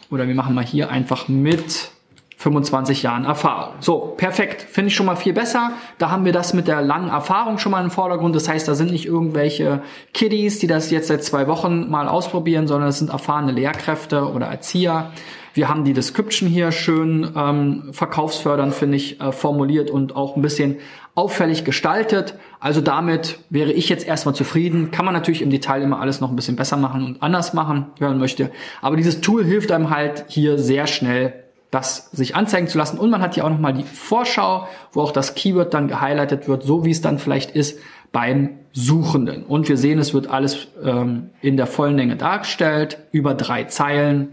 oder 0.10 0.28
wir 0.28 0.34
machen 0.34 0.56
mal 0.56 0.66
hier 0.66 0.90
einfach 0.90 1.28
mit 1.28 1.92
25 2.40 3.04
Jahren 3.04 3.26
Erfahrung. 3.26 3.74
So, 3.82 4.14
perfekt. 4.16 4.62
Finde 4.62 4.88
ich 4.88 4.96
schon 4.96 5.06
mal 5.06 5.18
viel 5.18 5.34
besser. 5.34 5.74
Da 5.98 6.10
haben 6.10 6.24
wir 6.24 6.32
das 6.32 6.54
mit 6.54 6.70
der 6.70 6.82
langen 6.82 7.10
Erfahrung 7.10 7.58
schon 7.58 7.74
mal 7.74 7.84
im 7.84 7.92
Vordergrund. 7.92 8.34
Das 8.34 8.48
heißt, 8.48 8.66
da 8.66 8.76
sind 8.76 8.92
nicht 8.92 9.06
irgendwelche 9.06 9.82
Kiddies, 10.14 10.58
die 10.58 10.68
das 10.68 10.90
jetzt 10.90 11.10
seit 11.10 11.22
zwei 11.22 11.48
Wochen 11.48 11.90
mal 11.90 12.08
ausprobieren, 12.08 12.66
sondern 12.66 12.88
es 12.88 13.00
sind 13.00 13.10
erfahrene 13.10 13.52
Lehrkräfte 13.52 14.32
oder 14.32 14.46
Erzieher. 14.46 15.12
Wir 15.54 15.68
haben 15.68 15.84
die 15.84 15.92
Description 15.92 16.48
hier 16.48 16.72
schön 16.72 17.30
ähm, 17.36 17.90
verkaufsfördernd, 17.92 18.74
finde 18.74 18.96
ich, 18.96 19.20
äh, 19.20 19.34
formuliert 19.34 19.92
und 19.92 20.16
auch 20.16 20.38
ein 20.38 20.42
bisschen 20.42 20.78
auffällig 21.16 21.66
gestaltet. 21.66 22.36
Also 22.62 22.80
damit 22.80 23.40
wäre 23.50 23.74
ich 23.74 23.90
jetzt 23.90 24.08
erstmal 24.08 24.34
zufrieden. 24.34 24.92
Kann 24.92 25.04
man 25.04 25.14
natürlich 25.14 25.42
im 25.42 25.50
Detail 25.50 25.82
immer 25.82 26.00
alles 26.00 26.22
noch 26.22 26.30
ein 26.30 26.38
bisschen 26.38 26.56
besser 26.56 26.78
machen 26.78 27.04
und 27.04 27.22
anders 27.22 27.54
machen, 27.54 27.88
wenn 28.00 28.08
man 28.08 28.20
möchte. 28.20 28.50
Aber 28.82 28.96
dieses 28.96 29.20
Tool 29.20 29.44
hilft 29.44 29.74
einem 29.74 29.90
halt 29.90 30.24
hier 30.30 30.58
sehr 30.58 30.88
schnell 30.88 31.49
das 31.72 32.10
sich 32.12 32.36
anzeigen 32.36 32.68
zu 32.68 32.78
lassen. 32.78 32.98
Und 32.98 33.10
man 33.10 33.22
hat 33.22 33.36
hier 33.36 33.46
auch 33.46 33.50
nochmal 33.50 33.74
die 33.74 33.84
Vorschau, 33.84 34.68
wo 34.92 35.02
auch 35.02 35.12
das 35.12 35.36
Keyword 35.36 35.74
dann 35.74 35.88
gehighlightet 35.88 36.48
wird, 36.48 36.64
so 36.64 36.84
wie 36.86 36.92
es 36.92 37.02
dann 37.02 37.20
vielleicht 37.20 37.52
ist 37.52 37.80
beim 38.12 38.52
Suchenden. 38.72 39.44
Und 39.44 39.70
wir 39.70 39.78
sehen, 39.78 40.00
es 40.00 40.14
wird 40.14 40.28
alles 40.28 40.68
ähm, 40.84 41.30
in 41.42 41.58
der 41.58 41.68
vollen 41.68 41.96
Länge 41.96 42.16
dargestellt, 42.16 42.98
über 43.12 43.34
drei 43.36 43.66
Zeilen. 43.66 44.32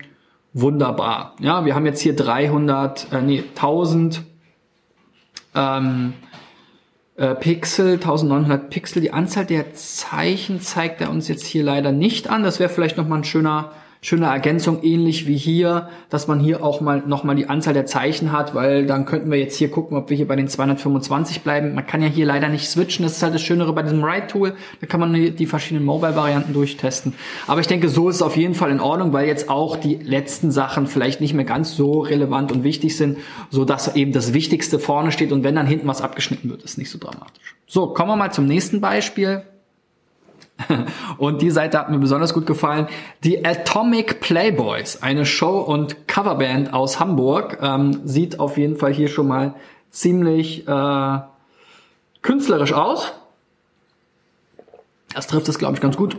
Wunderbar. 0.55 1.37
Ja, 1.41 1.67
wir 1.67 1.75
haben 1.75 1.85
jetzt 1.85 2.01
hier 2.01 2.17
300, 2.17 3.13
äh, 3.13 3.21
nee, 3.21 3.45
1000 3.55 4.23
ähm, 5.55 6.15
äh, 7.17 7.35
Pixel, 7.35 7.95
1900 7.95 8.71
Pixel. 8.71 9.03
Die 9.03 9.13
Anzahl 9.13 9.45
der 9.45 9.75
Zeichen 9.75 10.61
zeigt 10.61 11.03
er 11.03 11.11
uns 11.11 11.29
jetzt 11.29 11.47
hier 11.47 11.65
leider 11.65 11.93
nicht 11.93 12.29
an. 12.31 12.43
Das 12.43 12.61
wäre 12.61 12.71
vielleicht 12.71 12.97
nochmal 12.97 13.19
ein 13.19 13.25
schöner 13.25 13.73
schöne 14.07 14.27
Ergänzung, 14.27 14.85
ähnlich 14.85 15.27
wie 15.27 15.37
hier, 15.37 15.89
dass 16.11 16.29
man 16.29 16.39
hier 16.39 16.63
auch 16.63 16.81
mal 16.81 17.03
nochmal 17.09 17.35
die 17.35 17.49
Anzahl 17.49 17.75
der 17.75 17.87
Zeichen 17.87 18.31
hat, 18.31 18.55
weil 18.55 18.87
dann 18.87 19.05
könnten 19.05 19.33
wir 19.33 19.39
jetzt 19.41 19.57
hier 19.57 19.69
gucken, 19.69 19.97
ob 19.97 20.11
wir 20.11 20.17
hier 20.17 20.29
bei 20.29 20.37
den 20.37 20.47
225 20.47 21.41
bleiben. 21.41 21.75
Man 21.75 21.89
kann 21.89 22.03
ja 22.03 22.07
hier 22.07 22.25
leider 22.25 22.49
nicht 22.49 22.69
switchen, 22.69 23.03
das 23.03 23.17
ist 23.17 23.25
halt 23.25 23.35
das 23.35 23.43
Schönere 23.43 23.73
bei 23.73 23.83
diesem 23.83 24.01
Write-Tool, 24.05 24.55
da 24.81 24.87
kann 24.87 25.01
man 25.01 25.13
die 25.13 25.47
verschiedenen 25.47 25.85
Mobile-Varianten 25.85 26.53
durchtesten. 26.53 27.15
Aber 27.49 27.61
ich 27.61 27.67
denke, 27.67 27.89
so 27.89 28.09
ist 28.09 28.17
es 28.17 28.23
auf 28.23 28.37
jeden 28.37 28.55
Fall 28.55 28.71
in 28.71 28.79
Ordnung, 28.79 29.13
weil 29.13 29.27
jetzt 29.27 29.51
auch 29.51 29.75
die 29.75 29.97
letzten 29.97 30.53
Sachen 30.53 30.87
vielleicht 30.87 31.21
nicht 31.21 31.35
mehr 31.35 31.45
ganz 31.45 31.75
so 31.75 31.99
relevant 31.99 32.53
und 32.53 32.63
wichtig 32.63 32.97
sind, 32.97 33.19
so 33.51 33.65
dass 33.65 33.97
eben 33.97 34.13
das 34.13 34.33
Wichtigste 34.33 34.79
vorne 34.79 35.11
steht 35.11 35.33
und 35.33 35.43
wenn 35.43 35.57
dann 35.57 35.67
hinten 35.67 35.89
was 35.89 36.01
abgeschnitten 36.01 36.49
wird, 36.49 36.63
ist 36.63 36.79
nicht 36.79 36.93
so 36.93 36.99
dramatisch. 36.99 37.57
So, 37.67 37.89
kommen 37.89 38.11
wir 38.11 38.17
mal 38.17 38.31
zum 38.31 38.47
nächsten 38.47 38.81
Beispiel. 38.81 39.43
Und 41.19 41.43
die 41.43 41.51
Seite 41.51 41.79
hat 41.79 41.91
mir 41.91 41.99
besonders 41.99 42.35
gut 42.35 42.47
gefallen. 42.47 42.89
Die 43.25 43.45
Atomic 43.45 44.21
Playboys, 44.21 45.03
eine 45.03 45.27
Show- 45.27 45.61
und 45.61 46.09
Coverband 46.09 46.73
aus 46.73 46.99
Hamburg, 46.99 47.59
ähm, 47.63 48.01
sieht 48.05 48.41
auf 48.41 48.57
jeden 48.57 48.77
Fall 48.77 48.93
hier 48.93 49.09
schon 49.09 49.29
mal 49.29 49.55
ziemlich 49.91 50.67
äh, 50.67 51.19
künstlerisch 52.23 52.73
aus. 52.73 53.13
Das 55.15 55.27
trifft 55.27 55.49
es, 55.49 55.59
glaube 55.59 55.75
ich, 55.75 55.81
ganz 55.81 55.97
gut. 55.97 56.19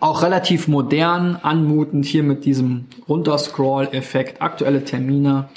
Auch 0.00 0.22
relativ 0.22 0.68
modern, 0.68 1.38
anmutend 1.42 2.04
hier 2.04 2.22
mit 2.22 2.44
diesem 2.44 2.86
Runterscroll-Effekt, 3.08 4.42
aktuelle 4.42 4.84
Termine. 4.84 5.48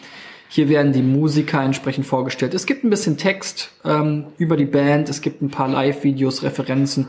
Hier 0.49 0.69
werden 0.69 0.93
die 0.93 1.01
Musiker 1.01 1.61
entsprechend 1.61 2.05
vorgestellt. 2.05 2.53
Es 2.53 2.65
gibt 2.65 2.83
ein 2.83 2.89
bisschen 2.89 3.17
Text 3.17 3.71
ähm, 3.83 4.27
über 4.37 4.55
die 4.55 4.65
Band, 4.65 5.09
es 5.09 5.21
gibt 5.21 5.41
ein 5.41 5.49
paar 5.49 5.67
Live-Videos, 5.67 6.43
Referenzen 6.43 7.07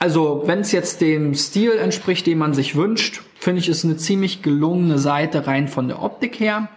also, 0.00 0.44
wenn 0.46 0.60
es 0.60 0.72
jetzt 0.72 1.02
dem 1.02 1.34
Stil 1.34 1.72
entspricht, 1.72 2.26
den 2.26 2.38
man 2.38 2.54
sich 2.54 2.74
wünscht, 2.74 3.20
finde 3.38 3.60
ich 3.60 3.68
es 3.68 3.84
eine 3.84 3.98
ziemlich 3.98 4.40
gelungene 4.40 4.98
Seite 4.98 5.46
rein 5.46 5.68
von 5.68 5.88
der 5.88 6.02
Optik 6.02 6.40
her. 6.40 6.70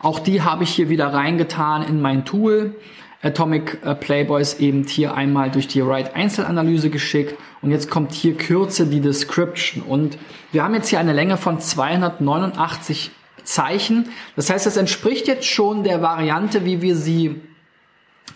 Auch 0.00 0.18
die 0.18 0.40
habe 0.40 0.64
ich 0.64 0.70
hier 0.70 0.88
wieder 0.88 1.12
reingetan 1.12 1.82
in 1.82 2.00
mein 2.00 2.24
Tool. 2.24 2.74
Atomic 3.22 3.80
äh, 3.84 3.94
Playboys 3.94 4.60
eben 4.60 4.84
hier 4.84 5.14
einmal 5.14 5.50
durch 5.50 5.68
die 5.68 5.84
Write 5.86 6.14
Einzelanalyse 6.16 6.88
geschickt 6.88 7.38
und 7.60 7.70
jetzt 7.70 7.90
kommt 7.90 8.12
hier 8.12 8.34
Kürze 8.34 8.86
die 8.86 9.00
Description 9.00 9.82
und 9.82 10.16
wir 10.52 10.64
haben 10.64 10.72
jetzt 10.72 10.88
hier 10.88 11.00
eine 11.00 11.12
Länge 11.12 11.36
von 11.36 11.60
289 11.60 13.10
Zeichen. 13.44 14.08
Das 14.36 14.48
heißt, 14.48 14.66
es 14.66 14.78
entspricht 14.78 15.28
jetzt 15.28 15.46
schon 15.46 15.84
der 15.84 16.00
Variante, 16.00 16.64
wie 16.64 16.80
wir 16.80 16.96
sie 16.96 17.42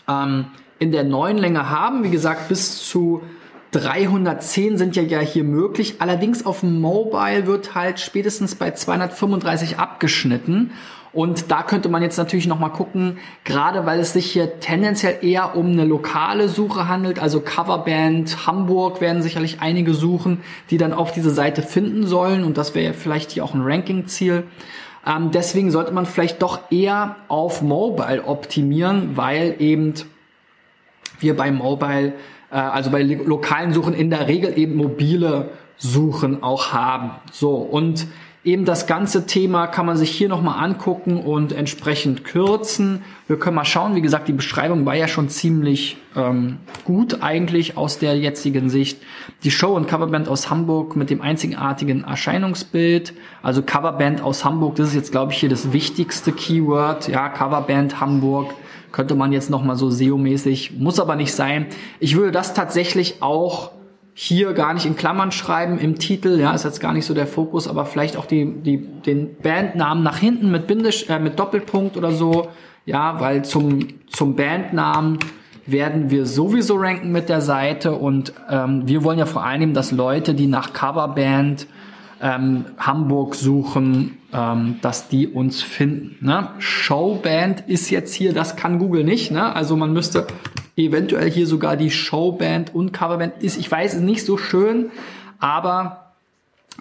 ähm, 0.07 0.47
in 0.79 0.93
der 0.93 1.05
neuen 1.05 1.39
Länge 1.39 1.71
haben. 1.71 2.05
Wie 2.05 2.11
gesagt, 2.11 2.49
bis 2.49 2.87
zu 2.87 3.23
310 3.75 4.79
sind 4.79 4.97
ja, 4.97 5.03
ja 5.03 5.21
hier 5.21 5.45
möglich. 5.45 5.97
Allerdings 5.99 6.47
auf 6.47 6.63
Mobile 6.63 7.47
wird 7.47 7.75
halt 7.75 8.01
spätestens 8.01 8.55
bei 8.55 8.71
235 8.71 9.79
abgeschnitten. 9.79 10.71
Und 11.13 11.53
da 11.53 11.63
könnte 11.63 11.89
man 11.89 12.03
jetzt 12.03 12.17
natürlich 12.17 12.49
nochmal 12.49 12.73
gucken, 12.73 13.19
gerade 13.45 13.87
weil 13.87 14.01
es 14.01 14.13
sich 14.13 14.27
hier 14.27 14.59
tendenziell 14.59 15.19
eher 15.23 15.57
um 15.57 15.71
eine 15.71 15.85
lokale 15.85 16.49
Suche 16.49 16.89
handelt, 16.89 17.21
also 17.21 17.41
Coverband 17.41 18.49
Hamburg 18.49 19.01
werden 19.01 19.23
sicherlich 19.23 19.59
einige 19.61 19.95
suchen, 19.95 20.43
die 20.71 20.77
dann 20.77 20.93
auf 20.93 21.13
diese 21.13 21.31
Seite 21.31 21.63
finden 21.63 22.05
sollen. 22.05 22.43
Und 22.43 22.59
das 22.59 22.75
wäre 22.75 22.95
vielleicht 22.95 23.31
hier 23.31 23.45
auch 23.45 23.55
ein 23.55 23.63
Ranking-Ziel. 23.63 24.43
Ähm, 25.07 25.31
deswegen 25.31 25.71
sollte 25.71 25.93
man 25.93 26.07
vielleicht 26.07 26.43
doch 26.43 26.61
eher 26.71 27.15
auf 27.29 27.63
Mobile 27.63 28.25
optimieren, 28.25 29.17
weil 29.17 29.55
eben 29.61 29.95
wir 31.21 31.37
bei 31.37 31.53
Mobile 31.53 32.15
also 32.59 32.91
bei 32.91 33.03
lokalen 33.03 33.73
Suchen 33.73 33.95
in 33.95 34.11
der 34.11 34.29
Regel 34.29 34.57
eben 34.59 34.77
mobile 34.77 35.51
Suchen 35.77 36.43
auch 36.43 36.73
haben. 36.73 37.11
So, 37.33 37.57
und 37.57 38.07
eben 38.45 38.65
das 38.65 38.87
ganze 38.87 39.27
Thema 39.27 39.67
kann 39.67 39.87
man 39.87 39.97
sich 39.97 40.11
hier 40.11 40.29
nochmal 40.29 40.63
angucken 40.63 41.17
und 41.17 41.53
entsprechend 41.53 42.25
kürzen. 42.25 43.03
Wir 43.27 43.39
können 43.39 43.57
mal 43.57 43.65
schauen, 43.65 43.95
wie 43.95 44.03
gesagt, 44.03 44.29
die 44.29 44.33
Beschreibung 44.33 44.85
war 44.87 44.95
ja 44.95 45.09
schon 45.09 45.29
ziemlich 45.29 45.97
ähm, 46.15 46.59
gut 46.85 47.23
eigentlich 47.23 47.77
aus 47.77 47.99
der 47.99 48.17
jetzigen 48.17 48.69
Sicht. 48.69 49.03
Die 49.43 49.51
Show- 49.51 49.75
und 49.75 49.89
Coverband 49.89 50.29
aus 50.29 50.51
Hamburg 50.51 50.95
mit 50.95 51.11
dem 51.11 51.23
einzigartigen 51.23 52.05
Erscheinungsbild. 52.05 53.15
Also 53.43 53.63
Coverband 53.63 54.23
aus 54.23 54.45
Hamburg, 54.45 54.77
das 54.77 54.89
ist 54.89 54.95
jetzt, 54.95 55.11
glaube 55.11 55.33
ich, 55.33 55.39
hier 55.39 55.49
das 55.49 55.73
wichtigste 55.73 56.33
Keyword. 56.33 57.09
Ja, 57.09 57.31
Coverband 57.31 58.01
Hamburg 58.01 58.55
könnte 58.95 59.17
man 59.17 59.33
jetzt 59.33 59.51
nochmal 59.51 59.75
so 59.75 59.91
SEO-mäßig, 59.91 60.79
muss 60.79 61.01
aber 61.01 61.17
nicht 61.17 61.33
sein. 61.33 61.67
Ich 61.99 62.15
würde 62.15 62.31
das 62.31 62.55
tatsächlich 62.55 63.23
auch 63.23 63.73
hier 64.15 64.53
gar 64.53 64.73
nicht 64.73 64.87
in 64.87 64.95
Klammern 64.95 65.33
schreiben 65.33 65.79
im 65.79 65.99
Titel, 65.99 66.39
ja, 66.39 66.55
ist 66.55 66.65
jetzt 66.65 66.79
gar 66.79 66.93
nicht 66.93 67.05
so 67.05 67.13
der 67.13 67.27
Fokus, 67.27 67.67
aber 67.67 67.87
vielleicht 67.87 68.17
auch 68.17 68.27
die, 68.27 68.47
die, 68.63 68.79
den 68.79 69.35
Bandnamen 69.43 70.05
nach 70.05 70.19
hinten 70.19 70.53
mit 70.53 70.69
Bindesch, 70.69 71.11
äh, 71.11 71.19
mit 71.19 71.41
Doppelpunkt 71.41 71.97
oder 71.97 72.13
so, 72.13 72.47
ja, 72.87 73.19
weil 73.19 73.45
zum, 73.45 73.81
zum 74.13 74.37
Bandnamen 74.37 75.19
werden 75.67 76.11
wir 76.11 76.25
sowieso 76.25 76.77
ranken 76.77 77.11
mit 77.11 77.29
der 77.29 77.41
Seite 77.41 77.95
und 77.97 78.33
ähm, 78.49 78.87
wir 78.87 79.03
wollen 79.03 79.19
ja 79.19 79.27
vor 79.27 79.45
allem, 79.45 79.75
dass 79.75 79.91
Leute, 79.91 80.35
die 80.35 80.47
nach 80.47 80.73
Coverband 80.73 81.67
ähm, 82.25 82.65
Hamburg 82.79 83.35
suchen, 83.35 84.17
ähm, 84.33 84.79
dass 84.81 85.09
die 85.09 85.29
uns 85.29 85.63
finden. 85.63 86.25
Ne? 86.25 86.49
Showband 86.59 87.65
ist 87.69 87.91
jetzt 87.91 88.15
hier, 88.15 88.33
das 88.33 88.57
kann 88.57 88.79
Google 88.79 89.05
nicht. 89.05 89.31
Ne? 89.31 89.55
Also 89.55 89.77
man 89.77 89.93
müsste 89.93 90.27
eventuell 90.75 91.31
hier 91.31 91.47
sogar 91.47 91.77
die 91.77 91.91
Showband 91.91 92.75
und 92.75 92.93
Coverband 92.93 93.43
ist, 93.43 93.59
ich 93.59 93.71
weiß, 93.71 93.95
ist 93.95 94.01
nicht 94.01 94.25
so 94.25 94.39
schön, 94.39 94.91
aber 95.39 96.15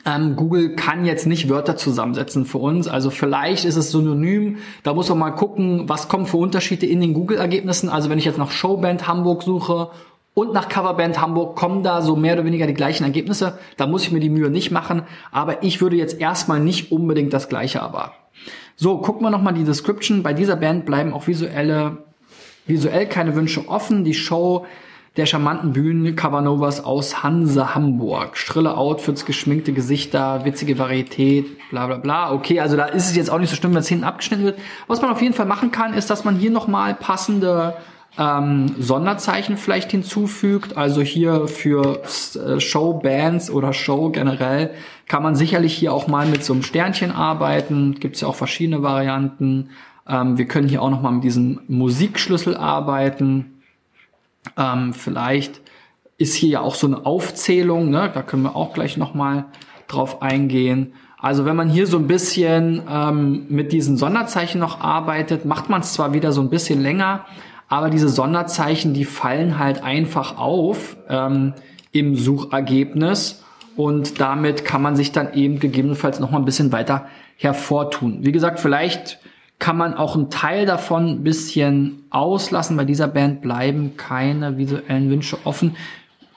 ähm, 0.05 0.37
Google 0.37 0.77
kann 0.77 1.05
jetzt 1.05 1.27
nicht 1.27 1.49
Wörter 1.49 1.75
zusammensetzen 1.75 2.45
für 2.45 2.59
uns. 2.59 2.87
Also 2.87 3.09
vielleicht 3.09 3.65
ist 3.65 3.75
es 3.75 3.91
synonym. 3.91 4.57
Da 4.83 4.93
muss 4.93 5.09
man 5.09 5.19
mal 5.19 5.31
gucken, 5.31 5.89
was 5.89 6.07
kommen 6.07 6.25
für 6.25 6.37
Unterschiede 6.37 6.85
in 6.85 7.01
den 7.01 7.13
Google-Ergebnissen. 7.13 7.89
Also 7.89 8.09
wenn 8.09 8.17
ich 8.17 8.25
jetzt 8.25 8.37
nach 8.37 8.49
Showband 8.49 9.09
Hamburg 9.09 9.43
suche 9.43 9.89
und 10.33 10.53
nach 10.53 10.67
Coverband 10.67 11.21
Hamburg 11.21 11.55
kommen 11.55 11.83
da 11.83 12.01
so 12.01 12.15
mehr 12.15 12.33
oder 12.33 12.45
weniger 12.45 12.65
die 12.65 12.73
gleichen 12.73 13.03
Ergebnisse. 13.03 13.59
Da 13.77 13.85
muss 13.85 14.03
ich 14.03 14.11
mir 14.11 14.19
die 14.19 14.29
Mühe 14.29 14.49
nicht 14.49 14.71
machen, 14.71 15.03
aber 15.31 15.63
ich 15.63 15.81
würde 15.81 15.95
jetzt 15.95 16.19
erstmal 16.19 16.59
nicht 16.59 16.91
unbedingt 16.91 17.33
das 17.33 17.49
gleiche 17.49 17.79
erwarten. 17.79 18.15
So, 18.75 18.97
gucken 18.97 19.21
wir 19.21 19.29
nochmal 19.29 19.53
die 19.53 19.63
Description. 19.63 20.23
Bei 20.23 20.33
dieser 20.33 20.55
Band 20.55 20.85
bleiben 20.85 21.13
auch 21.13 21.27
visuelle, 21.27 22.05
visuell 22.65 23.05
keine 23.05 23.35
Wünsche 23.35 23.67
offen. 23.69 24.03
Die 24.03 24.15
Show 24.15 24.65
der 25.15 25.27
charmanten 25.27 25.73
Bühnen 25.73 26.15
Cavanovas 26.15 26.83
aus 26.83 27.21
Hanse 27.21 27.75
Hamburg. 27.75 28.35
Strille 28.35 28.75
Outfits, 28.75 29.25
geschminkte 29.25 29.71
Gesichter, 29.71 30.43
witzige 30.43 30.79
Varietät, 30.79 31.45
bla 31.69 31.85
bla 31.85 31.97
bla. 31.97 32.33
Okay, 32.33 32.59
also 32.59 32.75
da 32.75 32.85
ist 32.85 33.09
es 33.09 33.15
jetzt 33.15 33.29
auch 33.29 33.37
nicht 33.37 33.51
so 33.51 33.55
schlimm, 33.55 33.73
wenn 33.73 33.81
es 33.81 33.87
hinten 33.87 34.05
abgeschnitten 34.05 34.43
wird. 34.43 34.57
Was 34.87 35.03
man 35.03 35.11
auf 35.11 35.21
jeden 35.21 35.35
Fall 35.35 35.45
machen 35.45 35.69
kann, 35.69 35.93
ist, 35.93 36.09
dass 36.09 36.23
man 36.23 36.37
hier 36.37 36.49
nochmal 36.49 36.95
passende 36.95 37.75
ähm, 38.17 38.75
Sonderzeichen 38.79 39.57
vielleicht 39.57 39.91
hinzufügt. 39.91 40.77
Also 40.77 41.01
hier 41.01 41.47
für 41.47 42.01
äh, 42.35 42.59
Showbands 42.59 43.49
oder 43.49 43.73
Show 43.73 44.09
generell 44.09 44.71
kann 45.07 45.23
man 45.23 45.35
sicherlich 45.35 45.73
hier 45.73 45.93
auch 45.93 46.07
mal 46.07 46.27
mit 46.27 46.43
so 46.43 46.53
einem 46.53 46.63
Sternchen 46.63 47.11
arbeiten. 47.11 47.95
Gibt 47.99 48.15
es 48.15 48.21
ja 48.21 48.27
auch 48.27 48.35
verschiedene 48.35 48.83
Varianten. 48.83 49.69
Ähm, 50.07 50.37
wir 50.37 50.45
können 50.45 50.67
hier 50.67 50.81
auch 50.81 50.89
noch 50.89 51.01
mal 51.01 51.11
mit 51.11 51.23
diesem 51.23 51.61
Musikschlüssel 51.67 52.55
arbeiten. 52.55 53.61
Ähm, 54.57 54.93
vielleicht 54.93 55.61
ist 56.17 56.35
hier 56.35 56.49
ja 56.49 56.61
auch 56.61 56.75
so 56.75 56.87
eine 56.87 57.05
Aufzählung. 57.05 57.89
Ne? 57.89 58.11
Da 58.13 58.21
können 58.21 58.43
wir 58.43 58.55
auch 58.55 58.73
gleich 58.73 58.97
noch 58.97 59.13
mal 59.13 59.45
drauf 59.87 60.21
eingehen. 60.21 60.93
Also 61.17 61.45
wenn 61.45 61.55
man 61.55 61.69
hier 61.69 61.87
so 61.87 61.97
ein 61.97 62.07
bisschen 62.07 62.83
ähm, 62.89 63.45
mit 63.47 63.71
diesen 63.71 63.95
Sonderzeichen 63.97 64.59
noch 64.59 64.81
arbeitet, 64.81 65.45
macht 65.45 65.69
man 65.69 65.81
es 65.81 65.93
zwar 65.93 66.13
wieder 66.13 66.33
so 66.33 66.41
ein 66.41 66.49
bisschen 66.49 66.81
länger, 66.81 67.25
aber 67.73 67.89
diese 67.89 68.07
Sonderzeichen, 68.07 68.93
die 68.93 69.03
fallen 69.03 69.57
halt 69.57 69.83
einfach 69.83 70.37
auf 70.37 70.95
ähm, 71.09 71.53
im 71.91 72.15
Suchergebnis 72.15 73.43
und 73.75 74.21
damit 74.21 74.63
kann 74.63 74.83
man 74.83 74.95
sich 74.95 75.11
dann 75.11 75.33
eben 75.33 75.59
gegebenenfalls 75.59 76.19
noch 76.19 76.29
mal 76.29 76.37
ein 76.37 76.45
bisschen 76.45 76.71
weiter 76.71 77.07
hervortun. 77.35 78.19
Wie 78.21 78.31
gesagt, 78.31 78.59
vielleicht 78.59 79.17
kann 79.57 79.75
man 79.75 79.95
auch 79.95 80.15
einen 80.15 80.29
Teil 80.29 80.67
davon 80.67 81.07
ein 81.07 81.23
bisschen 81.23 82.03
auslassen. 82.11 82.77
Bei 82.77 82.85
dieser 82.85 83.07
Band 83.07 83.41
bleiben 83.41 83.97
keine 83.97 84.59
visuellen 84.59 85.09
Wünsche 85.09 85.39
offen. 85.43 85.75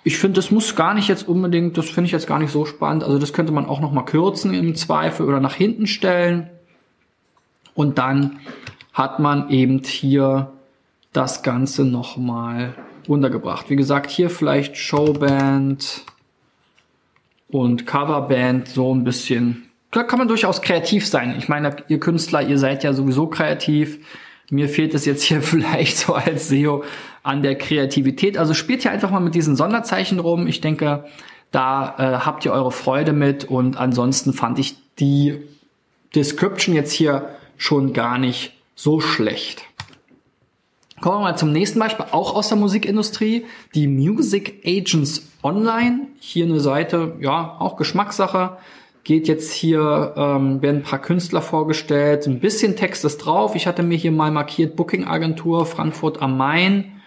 Ich 0.04 0.16
finde, 0.16 0.36
das 0.36 0.50
muss 0.50 0.74
gar 0.74 0.94
nicht 0.94 1.08
jetzt 1.08 1.28
unbedingt, 1.28 1.76
das 1.76 1.90
finde 1.90 2.06
ich 2.06 2.12
jetzt 2.12 2.26
gar 2.26 2.38
nicht 2.38 2.50
so 2.50 2.64
spannend. 2.64 3.04
Also 3.04 3.18
das 3.18 3.34
könnte 3.34 3.52
man 3.52 3.66
auch 3.66 3.80
noch 3.80 3.92
mal 3.92 4.04
kürzen 4.04 4.54
im 4.54 4.74
Zweifel 4.74 5.26
oder 5.26 5.40
nach 5.40 5.54
hinten 5.54 5.86
stellen. 5.86 6.48
Und 7.74 7.98
dann 7.98 8.38
hat 8.94 9.18
man 9.18 9.50
eben 9.50 9.82
hier 9.84 10.52
das 11.16 11.42
Ganze 11.42 11.84
nochmal 11.84 12.74
untergebracht. 13.08 13.70
Wie 13.70 13.76
gesagt, 13.76 14.10
hier 14.10 14.28
vielleicht 14.28 14.76
Showband 14.76 16.02
und 17.48 17.86
Coverband 17.86 18.68
so 18.68 18.94
ein 18.94 19.04
bisschen. 19.04 19.70
Da 19.92 20.02
kann 20.02 20.18
man 20.18 20.28
durchaus 20.28 20.60
kreativ 20.60 21.06
sein. 21.06 21.36
Ich 21.38 21.48
meine, 21.48 21.74
ihr 21.88 22.00
Künstler, 22.00 22.42
ihr 22.42 22.58
seid 22.58 22.84
ja 22.84 22.92
sowieso 22.92 23.28
kreativ. 23.28 23.98
Mir 24.50 24.68
fehlt 24.68 24.94
es 24.94 25.06
jetzt 25.06 25.22
hier 25.22 25.40
vielleicht 25.42 25.96
so 25.96 26.14
als 26.14 26.48
SEO 26.48 26.84
an 27.22 27.42
der 27.42 27.56
Kreativität. 27.56 28.36
Also 28.36 28.52
spielt 28.52 28.82
hier 28.82 28.90
einfach 28.90 29.10
mal 29.10 29.20
mit 29.20 29.34
diesen 29.34 29.56
Sonderzeichen 29.56 30.18
rum. 30.18 30.46
Ich 30.46 30.60
denke, 30.60 31.04
da 31.50 31.94
äh, 31.98 32.18
habt 32.26 32.44
ihr 32.44 32.52
eure 32.52 32.72
Freude 32.72 33.12
mit 33.12 33.44
und 33.44 33.78
ansonsten 33.78 34.32
fand 34.32 34.58
ich 34.58 34.76
die 34.98 35.40
Description 36.14 36.74
jetzt 36.74 36.92
hier 36.92 37.30
schon 37.56 37.92
gar 37.92 38.18
nicht 38.18 38.52
so 38.74 39.00
schlecht. 39.00 39.62
Kommen 41.00 41.16
wir 41.16 41.22
mal 41.22 41.36
zum 41.36 41.52
nächsten 41.52 41.78
Beispiel, 41.78 42.06
auch 42.10 42.34
aus 42.34 42.48
der 42.48 42.56
Musikindustrie. 42.56 43.44
Die 43.74 43.86
Music 43.86 44.62
Agents 44.64 45.30
Online. 45.42 46.08
Hier 46.18 46.46
eine 46.46 46.60
Seite, 46.60 47.16
ja, 47.20 47.56
auch 47.58 47.76
Geschmackssache. 47.76 48.56
Geht 49.04 49.28
jetzt 49.28 49.52
hier, 49.52 50.14
ähm, 50.16 50.62
werden 50.62 50.78
ein 50.78 50.82
paar 50.82 51.00
Künstler 51.00 51.42
vorgestellt. 51.42 52.26
Ein 52.26 52.40
bisschen 52.40 52.76
Text 52.76 53.04
ist 53.04 53.18
drauf. 53.18 53.54
Ich 53.54 53.66
hatte 53.66 53.82
mir 53.82 53.96
hier 53.96 54.10
mal 54.10 54.30
markiert 54.30 54.74
Booking 54.74 55.04
Agentur 55.04 55.66
Frankfurt 55.66 56.22
am 56.22 56.38
Main. 56.38 57.00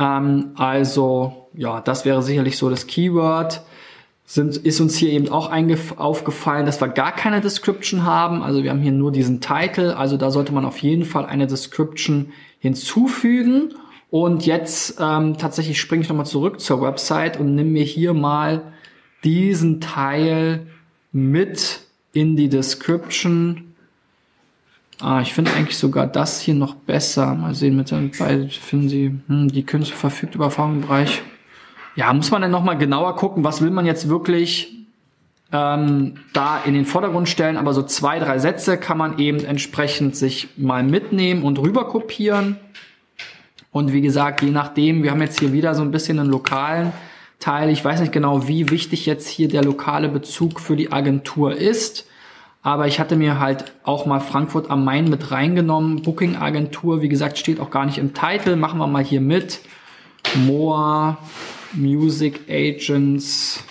Ähm, 0.00 0.52
also, 0.56 1.48
ja, 1.52 1.80
das 1.80 2.04
wäre 2.04 2.22
sicherlich 2.22 2.56
so 2.56 2.70
das 2.70 2.86
Keyword 2.86 3.62
sind, 4.30 4.58
ist 4.58 4.78
uns 4.78 4.94
hier 4.94 5.10
eben 5.10 5.30
auch 5.30 5.50
aufgefallen, 5.96 6.66
dass 6.66 6.82
wir 6.82 6.88
gar 6.88 7.12
keine 7.12 7.40
Description 7.40 8.04
haben. 8.04 8.42
Also 8.42 8.62
wir 8.62 8.70
haben 8.70 8.82
hier 8.82 8.92
nur 8.92 9.10
diesen 9.10 9.40
Titel. 9.40 9.92
Also 9.92 10.18
da 10.18 10.30
sollte 10.30 10.52
man 10.52 10.66
auf 10.66 10.76
jeden 10.78 11.06
Fall 11.06 11.24
eine 11.24 11.46
Description 11.46 12.30
hinzufügen. 12.58 13.74
Und 14.10 14.44
jetzt 14.44 14.98
ähm, 15.00 15.38
tatsächlich 15.38 15.80
springe 15.80 16.02
ich 16.02 16.10
nochmal 16.10 16.26
zurück 16.26 16.60
zur 16.60 16.82
Website 16.82 17.40
und 17.40 17.54
nehme 17.54 17.70
mir 17.70 17.84
hier 17.84 18.12
mal 18.12 18.70
diesen 19.24 19.80
Teil 19.80 20.66
mit 21.10 21.80
in 22.12 22.36
die 22.36 22.50
Description. 22.50 23.72
Ah, 25.00 25.22
ich 25.22 25.32
finde 25.32 25.54
eigentlich 25.54 25.78
sogar 25.78 26.06
das 26.06 26.42
hier 26.42 26.54
noch 26.54 26.74
besser. 26.74 27.34
Mal 27.34 27.54
sehen, 27.54 27.76
mit 27.76 27.90
bei 28.18 28.48
finden 28.48 28.88
Sie, 28.90 29.14
hm, 29.26 29.48
die 29.48 29.64
Künstler 29.64 29.96
verfügt 29.96 30.34
über 30.34 30.46
Erfahrungsbereich 30.46 31.22
ja, 31.98 32.12
muss 32.12 32.30
man 32.30 32.42
dann 32.42 32.52
nochmal 32.52 32.78
genauer 32.78 33.16
gucken, 33.16 33.42
was 33.42 33.60
will 33.60 33.72
man 33.72 33.84
jetzt 33.84 34.08
wirklich 34.08 34.72
ähm, 35.50 36.14
da 36.32 36.60
in 36.64 36.74
den 36.74 36.84
Vordergrund 36.84 37.28
stellen. 37.28 37.56
Aber 37.56 37.74
so 37.74 37.82
zwei, 37.82 38.20
drei 38.20 38.38
Sätze 38.38 38.78
kann 38.78 38.96
man 38.96 39.18
eben 39.18 39.44
entsprechend 39.44 40.14
sich 40.14 40.46
mal 40.56 40.84
mitnehmen 40.84 41.42
und 41.42 41.58
rüber 41.58 41.88
kopieren. 41.88 42.56
Und 43.72 43.92
wie 43.92 44.00
gesagt, 44.00 44.42
je 44.42 44.52
nachdem, 44.52 45.02
wir 45.02 45.10
haben 45.10 45.20
jetzt 45.20 45.40
hier 45.40 45.52
wieder 45.52 45.74
so 45.74 45.82
ein 45.82 45.90
bisschen 45.90 46.20
einen 46.20 46.30
lokalen 46.30 46.92
Teil. 47.40 47.68
Ich 47.68 47.84
weiß 47.84 47.98
nicht 47.98 48.12
genau, 48.12 48.46
wie 48.46 48.70
wichtig 48.70 49.04
jetzt 49.04 49.26
hier 49.26 49.48
der 49.48 49.64
lokale 49.64 50.08
Bezug 50.08 50.60
für 50.60 50.76
die 50.76 50.92
Agentur 50.92 51.56
ist. 51.56 52.06
Aber 52.62 52.86
ich 52.86 53.00
hatte 53.00 53.16
mir 53.16 53.40
halt 53.40 53.72
auch 53.82 54.06
mal 54.06 54.20
Frankfurt 54.20 54.70
am 54.70 54.84
Main 54.84 55.10
mit 55.10 55.32
reingenommen. 55.32 56.02
Booking 56.02 56.36
Agentur, 56.36 57.02
wie 57.02 57.08
gesagt, 57.08 57.38
steht 57.38 57.58
auch 57.58 57.70
gar 57.70 57.86
nicht 57.86 57.98
im 57.98 58.14
Titel. 58.14 58.54
Machen 58.54 58.78
wir 58.78 58.86
mal 58.86 59.02
hier 59.02 59.20
mit. 59.20 59.58
Moa 60.46 61.18
Music 61.72 62.40
Agents 62.48 63.62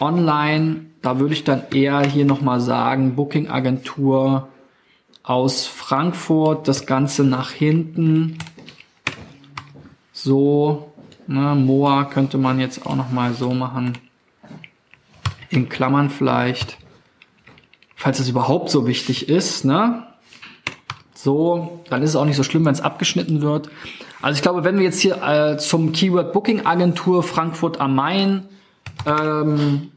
online. 0.00 0.86
Da 1.02 1.18
würde 1.18 1.34
ich 1.34 1.44
dann 1.44 1.64
eher 1.72 2.00
hier 2.00 2.24
nochmal 2.24 2.60
sagen, 2.60 3.14
Booking 3.14 3.48
Agentur 3.48 4.48
aus 5.22 5.66
Frankfurt, 5.66 6.68
das 6.68 6.86
Ganze 6.86 7.24
nach 7.24 7.50
hinten. 7.50 8.38
So, 10.12 10.92
ne, 11.26 11.54
Moa 11.54 12.04
könnte 12.04 12.38
man 12.38 12.60
jetzt 12.60 12.86
auch 12.86 12.96
nochmal 12.96 13.34
so 13.34 13.52
machen. 13.52 13.98
In 15.50 15.68
Klammern 15.68 16.10
vielleicht. 16.10 16.78
Falls 17.94 18.18
es 18.18 18.28
überhaupt 18.28 18.70
so 18.70 18.86
wichtig 18.86 19.28
ist, 19.28 19.64
ne? 19.64 20.06
So, 21.14 21.84
dann 21.88 22.02
ist 22.02 22.10
es 22.10 22.16
auch 22.16 22.24
nicht 22.24 22.36
so 22.36 22.42
schlimm, 22.42 22.64
wenn 22.64 22.72
es 22.72 22.80
abgeschnitten 22.80 23.42
wird. 23.42 23.70
Also 24.22 24.36
ich 24.36 24.42
glaube, 24.42 24.62
wenn 24.62 24.78
wir 24.78 24.84
jetzt 24.84 25.00
hier 25.00 25.20
äh, 25.22 25.58
zum 25.58 25.92
Keyword 25.92 26.32
Booking 26.32 26.64
Agentur 26.64 27.24
Frankfurt 27.24 27.80
am 27.80 27.96
Main 27.96 28.44
ähm, 29.04 29.90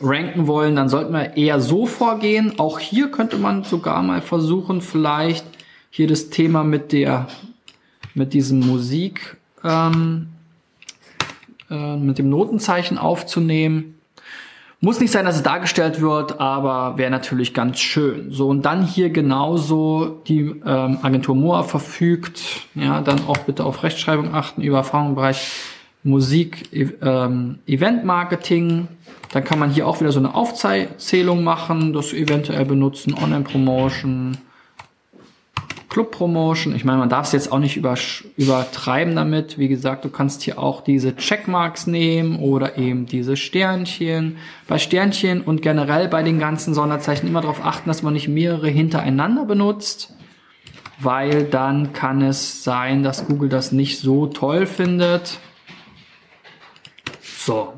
ranken 0.00 0.46
wollen, 0.46 0.76
dann 0.76 0.88
sollten 0.88 1.12
wir 1.12 1.36
eher 1.36 1.60
so 1.60 1.84
vorgehen. 1.84 2.58
Auch 2.58 2.78
hier 2.78 3.10
könnte 3.10 3.36
man 3.36 3.64
sogar 3.64 4.02
mal 4.02 4.22
versuchen, 4.22 4.80
vielleicht 4.80 5.44
hier 5.90 6.06
das 6.06 6.30
Thema 6.30 6.64
mit 6.64 6.92
der 6.92 7.28
mit 8.14 8.32
diesem 8.32 8.60
Musik 8.60 9.36
ähm, 9.62 10.28
äh, 11.70 11.96
mit 11.96 12.18
dem 12.18 12.30
Notenzeichen 12.30 12.98
aufzunehmen. 12.98 13.99
Muss 14.82 14.98
nicht 14.98 15.10
sein, 15.10 15.26
dass 15.26 15.36
es 15.36 15.42
dargestellt 15.42 16.00
wird, 16.00 16.40
aber 16.40 16.96
wäre 16.96 17.10
natürlich 17.10 17.52
ganz 17.52 17.80
schön. 17.80 18.30
So, 18.30 18.48
und 18.48 18.62
dann 18.62 18.82
hier 18.82 19.10
genauso 19.10 20.22
die 20.26 20.54
ähm, 20.64 20.98
Agentur 21.02 21.34
Moa 21.34 21.64
verfügt, 21.64 22.40
ja, 22.74 23.02
dann 23.02 23.26
auch 23.26 23.36
bitte 23.38 23.64
auf 23.64 23.82
Rechtschreibung 23.82 24.34
achten, 24.34 24.62
über 24.62 24.78
Erfahrung 24.78 25.10
im 25.10 25.14
Bereich 25.16 25.50
Musik, 26.02 26.70
ähm, 27.02 27.58
Event 27.66 28.06
Marketing. 28.06 28.88
Dann 29.32 29.44
kann 29.44 29.58
man 29.58 29.68
hier 29.68 29.86
auch 29.86 30.00
wieder 30.00 30.12
so 30.12 30.18
eine 30.18 30.34
Aufzählung 30.34 31.44
machen, 31.44 31.92
das 31.92 32.14
eventuell 32.14 32.64
benutzen, 32.64 33.12
Online 33.12 33.44
Promotion, 33.44 34.38
Club 35.90 36.12
Promotion. 36.12 36.74
Ich 36.74 36.84
meine, 36.84 36.98
man 36.98 37.08
darf 37.08 37.26
es 37.26 37.32
jetzt 37.32 37.52
auch 37.52 37.58
nicht 37.58 37.76
übertreiben 37.76 39.16
damit. 39.16 39.58
Wie 39.58 39.68
gesagt, 39.68 40.04
du 40.04 40.08
kannst 40.08 40.42
hier 40.42 40.58
auch 40.58 40.82
diese 40.82 41.16
Checkmarks 41.16 41.88
nehmen 41.88 42.38
oder 42.38 42.78
eben 42.78 43.06
diese 43.06 43.36
Sternchen. 43.36 44.38
Bei 44.68 44.78
Sternchen 44.78 45.42
und 45.42 45.62
generell 45.62 46.06
bei 46.08 46.22
den 46.22 46.38
ganzen 46.38 46.74
Sonderzeichen 46.74 47.28
immer 47.28 47.40
darauf 47.40 47.64
achten, 47.64 47.88
dass 47.88 48.02
man 48.02 48.12
nicht 48.12 48.28
mehrere 48.28 48.68
hintereinander 48.68 49.44
benutzt, 49.44 50.14
weil 51.00 51.42
dann 51.42 51.92
kann 51.92 52.22
es 52.22 52.62
sein, 52.62 53.02
dass 53.02 53.26
Google 53.26 53.48
das 53.48 53.72
nicht 53.72 53.98
so 53.98 54.28
toll 54.28 54.66
findet. 54.66 55.38
So. 57.20 57.74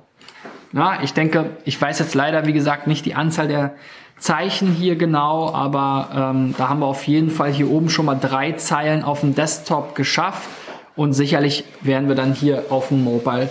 Na, 0.72 1.02
ich 1.02 1.14
denke, 1.14 1.56
ich 1.64 1.80
weiß 1.80 1.98
jetzt 1.98 2.14
leider, 2.14 2.46
wie 2.46 2.52
gesagt, 2.52 2.86
nicht 2.86 3.06
die 3.06 3.14
Anzahl 3.14 3.48
der 3.48 3.74
Zeichen 4.22 4.72
hier 4.72 4.94
genau, 4.94 5.52
aber 5.52 6.10
ähm, 6.14 6.54
da 6.56 6.68
haben 6.68 6.78
wir 6.78 6.86
auf 6.86 7.08
jeden 7.08 7.28
Fall 7.28 7.52
hier 7.52 7.68
oben 7.68 7.90
schon 7.90 8.06
mal 8.06 8.14
drei 8.14 8.52
Zeilen 8.52 9.02
auf 9.02 9.20
dem 9.20 9.34
Desktop 9.34 9.96
geschafft 9.96 10.48
und 10.94 11.12
sicherlich 11.12 11.64
werden 11.80 12.06
wir 12.06 12.14
dann 12.14 12.32
hier 12.32 12.66
auf 12.70 12.88
dem 12.88 13.02
Mobile 13.02 13.50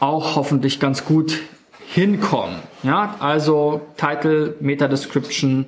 auch 0.00 0.36
hoffentlich 0.36 0.80
ganz 0.80 1.04
gut 1.04 1.38
hinkommen. 1.86 2.56
Ja, 2.82 3.16
also 3.18 3.82
Title, 3.98 4.56
Meta 4.58 4.88
Description, 4.88 5.66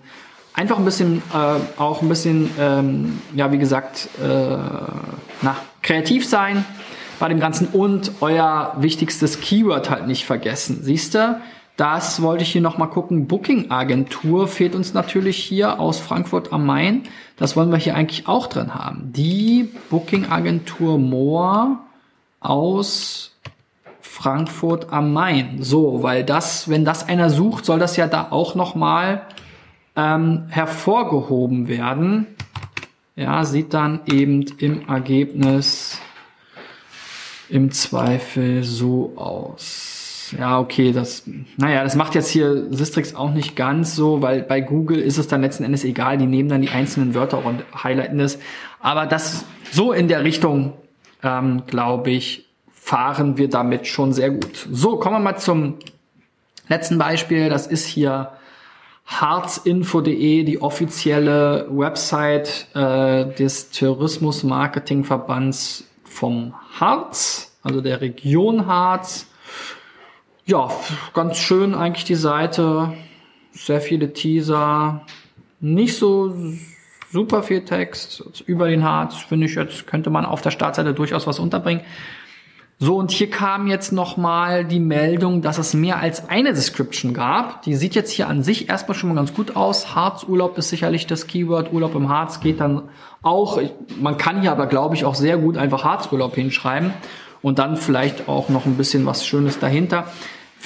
einfach 0.54 0.78
ein 0.78 0.86
bisschen, 0.86 1.22
äh, 1.34 1.78
auch 1.78 2.00
ein 2.00 2.08
bisschen, 2.08 2.50
ähm, 2.58 3.20
ja, 3.34 3.52
wie 3.52 3.58
gesagt, 3.58 4.08
äh, 4.18 4.56
na, 5.42 5.56
kreativ 5.82 6.26
sein 6.26 6.64
bei 7.18 7.28
dem 7.28 7.38
Ganzen 7.38 7.68
und 7.68 8.12
euer 8.22 8.76
wichtigstes 8.78 9.42
Keyword 9.42 9.90
halt 9.90 10.06
nicht 10.06 10.24
vergessen. 10.24 10.78
Siehst 10.80 11.14
du? 11.14 11.38
Das 11.76 12.22
wollte 12.22 12.42
ich 12.42 12.52
hier 12.52 12.62
nochmal 12.62 12.88
gucken. 12.88 13.26
Booking 13.26 13.70
Agentur 13.70 14.48
fehlt 14.48 14.74
uns 14.74 14.94
natürlich 14.94 15.36
hier 15.36 15.78
aus 15.78 16.00
Frankfurt 16.00 16.52
am 16.52 16.64
Main. 16.64 17.02
Das 17.36 17.54
wollen 17.54 17.70
wir 17.70 17.76
hier 17.76 17.94
eigentlich 17.94 18.26
auch 18.26 18.46
drin 18.46 18.74
haben. 18.74 19.12
Die 19.12 19.70
Booking 19.90 20.30
Agentur 20.30 20.98
Moor 20.98 21.80
aus 22.40 23.36
Frankfurt 24.00 24.90
am 24.90 25.12
Main. 25.12 25.62
So, 25.62 26.02
weil 26.02 26.24
das, 26.24 26.70
wenn 26.70 26.86
das 26.86 27.06
einer 27.06 27.28
sucht, 27.28 27.66
soll 27.66 27.78
das 27.78 27.98
ja 27.98 28.06
da 28.06 28.28
auch 28.30 28.54
nochmal 28.54 29.26
ähm, 29.96 30.44
hervorgehoben 30.48 31.68
werden. 31.68 32.26
Ja, 33.16 33.44
sieht 33.44 33.74
dann 33.74 34.00
eben 34.06 34.46
im 34.58 34.88
Ergebnis 34.88 36.00
im 37.50 37.70
Zweifel 37.70 38.64
so 38.64 39.12
aus 39.16 39.95
ja, 40.32 40.58
okay, 40.58 40.92
das, 40.92 41.24
naja, 41.56 41.84
das 41.84 41.96
macht 41.96 42.14
jetzt 42.14 42.28
hier 42.28 42.72
Sistrix 42.72 43.14
auch 43.14 43.32
nicht 43.32 43.56
ganz 43.56 43.96
so, 43.96 44.22
weil 44.22 44.42
bei 44.42 44.60
Google 44.60 44.98
ist 44.98 45.18
es 45.18 45.28
dann 45.28 45.42
letzten 45.42 45.64
Endes 45.64 45.84
egal, 45.84 46.18
die 46.18 46.26
nehmen 46.26 46.48
dann 46.48 46.62
die 46.62 46.70
einzelnen 46.70 47.14
Wörter 47.14 47.44
und 47.44 47.62
highlighten 47.82 48.18
das. 48.18 48.38
Aber 48.80 49.06
das, 49.06 49.44
so 49.72 49.92
in 49.92 50.08
der 50.08 50.24
Richtung, 50.24 50.72
ähm, 51.22 51.62
glaube 51.66 52.10
ich, 52.10 52.46
fahren 52.72 53.36
wir 53.36 53.50
damit 53.50 53.86
schon 53.86 54.12
sehr 54.12 54.30
gut. 54.30 54.66
So, 54.70 54.96
kommen 54.96 55.16
wir 55.16 55.20
mal 55.20 55.38
zum 55.38 55.74
letzten 56.68 56.98
Beispiel. 56.98 57.48
Das 57.48 57.66
ist 57.66 57.86
hier 57.86 58.32
harzinfo.de, 59.06 60.44
die 60.44 60.62
offizielle 60.62 61.66
Website 61.70 62.68
äh, 62.74 63.26
des 63.34 63.70
Tourismusmarketingverbands 63.70 65.84
vom 66.04 66.54
Harz, 66.78 67.56
also 67.62 67.80
der 67.80 68.00
Region 68.00 68.66
Harz. 68.66 69.28
Ja, 70.48 70.70
ganz 71.12 71.38
schön 71.38 71.74
eigentlich 71.74 72.04
die 72.04 72.14
Seite. 72.14 72.92
Sehr 73.50 73.80
viele 73.80 74.12
Teaser. 74.12 75.04
Nicht 75.58 75.96
so 75.96 76.32
super 77.10 77.42
viel 77.42 77.64
Text. 77.64 78.42
Über 78.46 78.68
den 78.68 78.84
Harz 78.84 79.16
finde 79.16 79.46
ich 79.46 79.56
jetzt, 79.56 79.88
könnte 79.88 80.08
man 80.08 80.24
auf 80.24 80.42
der 80.42 80.52
Startseite 80.52 80.94
durchaus 80.94 81.26
was 81.26 81.40
unterbringen. 81.40 81.80
So, 82.78 82.94
und 82.94 83.10
hier 83.10 83.28
kam 83.28 83.66
jetzt 83.66 83.90
nochmal 83.90 84.64
die 84.64 84.78
Meldung, 84.78 85.42
dass 85.42 85.58
es 85.58 85.74
mehr 85.74 85.98
als 85.98 86.28
eine 86.28 86.52
Description 86.52 87.12
gab. 87.12 87.62
Die 87.62 87.74
sieht 87.74 87.96
jetzt 87.96 88.12
hier 88.12 88.28
an 88.28 88.44
sich 88.44 88.68
erstmal 88.68 88.96
schon 88.96 89.08
mal 89.08 89.16
ganz 89.16 89.34
gut 89.34 89.56
aus. 89.56 89.96
Harzurlaub 89.96 90.56
ist 90.58 90.68
sicherlich 90.68 91.08
das 91.08 91.26
Keyword. 91.26 91.72
Urlaub 91.72 91.96
im 91.96 92.08
Harz 92.08 92.38
geht 92.38 92.60
dann 92.60 92.82
auch. 93.20 93.60
Man 94.00 94.16
kann 94.16 94.42
hier 94.42 94.52
aber, 94.52 94.66
glaube 94.68 94.94
ich, 94.94 95.06
auch 95.06 95.16
sehr 95.16 95.38
gut 95.38 95.56
einfach 95.56 95.82
Harzurlaub 95.82 96.36
hinschreiben. 96.36 96.92
Und 97.42 97.58
dann 97.58 97.76
vielleicht 97.76 98.28
auch 98.28 98.48
noch 98.48 98.64
ein 98.64 98.76
bisschen 98.76 99.06
was 99.06 99.26
Schönes 99.26 99.58
dahinter. 99.58 100.06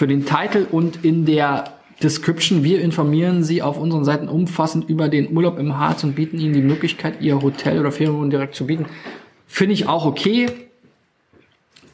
Für 0.00 0.06
den 0.06 0.24
Titel 0.24 0.66
und 0.72 1.04
in 1.04 1.26
der 1.26 1.74
Description. 2.02 2.64
Wir 2.64 2.80
informieren 2.80 3.44
Sie 3.44 3.60
auf 3.60 3.76
unseren 3.76 4.06
Seiten 4.06 4.28
umfassend 4.28 4.88
über 4.88 5.10
den 5.10 5.36
Urlaub 5.36 5.58
im 5.58 5.76
Harz 5.76 6.02
und 6.04 6.14
bieten 6.14 6.38
Ihnen 6.38 6.54
die 6.54 6.62
Möglichkeit, 6.62 7.20
Ihr 7.20 7.42
Hotel 7.42 7.78
oder 7.78 7.92
Ferienwohnung 7.92 8.30
direkt 8.30 8.54
zu 8.54 8.66
bieten. 8.66 8.86
Finde 9.46 9.74
ich 9.74 9.88
auch 9.88 10.06
okay. 10.06 10.46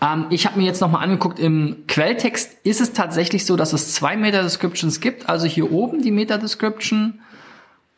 Ähm, 0.00 0.26
ich 0.30 0.46
habe 0.46 0.56
mir 0.60 0.66
jetzt 0.66 0.80
nochmal 0.80 1.02
angeguckt, 1.02 1.40
im 1.40 1.78
Quelltext 1.88 2.56
ist 2.62 2.80
es 2.80 2.92
tatsächlich 2.92 3.44
so, 3.44 3.56
dass 3.56 3.72
es 3.72 3.92
zwei 3.92 4.16
Meta-Descriptions 4.16 5.00
gibt. 5.00 5.28
Also 5.28 5.48
hier 5.48 5.72
oben 5.72 6.00
die 6.00 6.12
Meta-Description. 6.12 7.18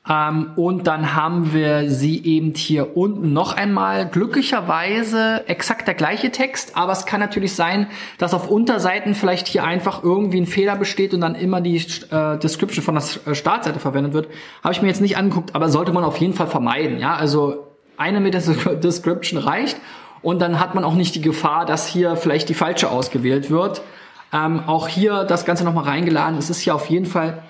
Ähm, 0.08 0.52
und 0.56 0.86
dann 0.86 1.14
haben 1.14 1.52
wir 1.52 1.90
sie 1.90 2.24
eben 2.24 2.54
hier 2.54 2.96
unten 2.96 3.32
noch 3.32 3.54
einmal. 3.56 4.06
Glücklicherweise 4.06 5.46
exakt 5.48 5.86
der 5.86 5.94
gleiche 5.94 6.30
Text, 6.30 6.76
aber 6.76 6.92
es 6.92 7.04
kann 7.04 7.20
natürlich 7.20 7.54
sein, 7.54 7.88
dass 8.16 8.32
auf 8.32 8.48
Unterseiten 8.48 9.14
vielleicht 9.14 9.48
hier 9.48 9.64
einfach 9.64 10.02
irgendwie 10.02 10.40
ein 10.40 10.46
Fehler 10.46 10.76
besteht 10.76 11.12
und 11.12 11.20
dann 11.20 11.34
immer 11.34 11.60
die 11.60 11.76
äh, 11.76 12.38
Description 12.38 12.82
von 12.82 12.94
der 12.94 13.04
äh, 13.26 13.34
Startseite 13.34 13.80
verwendet 13.80 14.14
wird. 14.14 14.28
Habe 14.62 14.72
ich 14.72 14.80
mir 14.80 14.88
jetzt 14.88 15.02
nicht 15.02 15.16
angeguckt, 15.16 15.54
aber 15.54 15.68
sollte 15.68 15.92
man 15.92 16.04
auf 16.04 16.16
jeden 16.16 16.32
Fall 16.32 16.46
vermeiden. 16.46 16.98
Ja, 16.98 17.14
also 17.14 17.66
eine 17.96 18.20
Meta-Description 18.20 19.38
reicht 19.42 19.76
und 20.22 20.40
dann 20.40 20.58
hat 20.58 20.74
man 20.74 20.84
auch 20.84 20.94
nicht 20.94 21.14
die 21.14 21.20
Gefahr, 21.20 21.66
dass 21.66 21.86
hier 21.86 22.16
vielleicht 22.16 22.48
die 22.48 22.54
falsche 22.54 22.90
ausgewählt 22.90 23.50
wird. 23.50 23.82
Ähm, 24.32 24.62
auch 24.66 24.88
hier 24.88 25.24
das 25.24 25.44
Ganze 25.44 25.64
nochmal 25.64 25.84
reingeladen. 25.84 26.38
Es 26.38 26.50
ist 26.50 26.60
hier 26.60 26.74
auf 26.74 26.86
jeden 26.90 27.06
Fall 27.06 27.42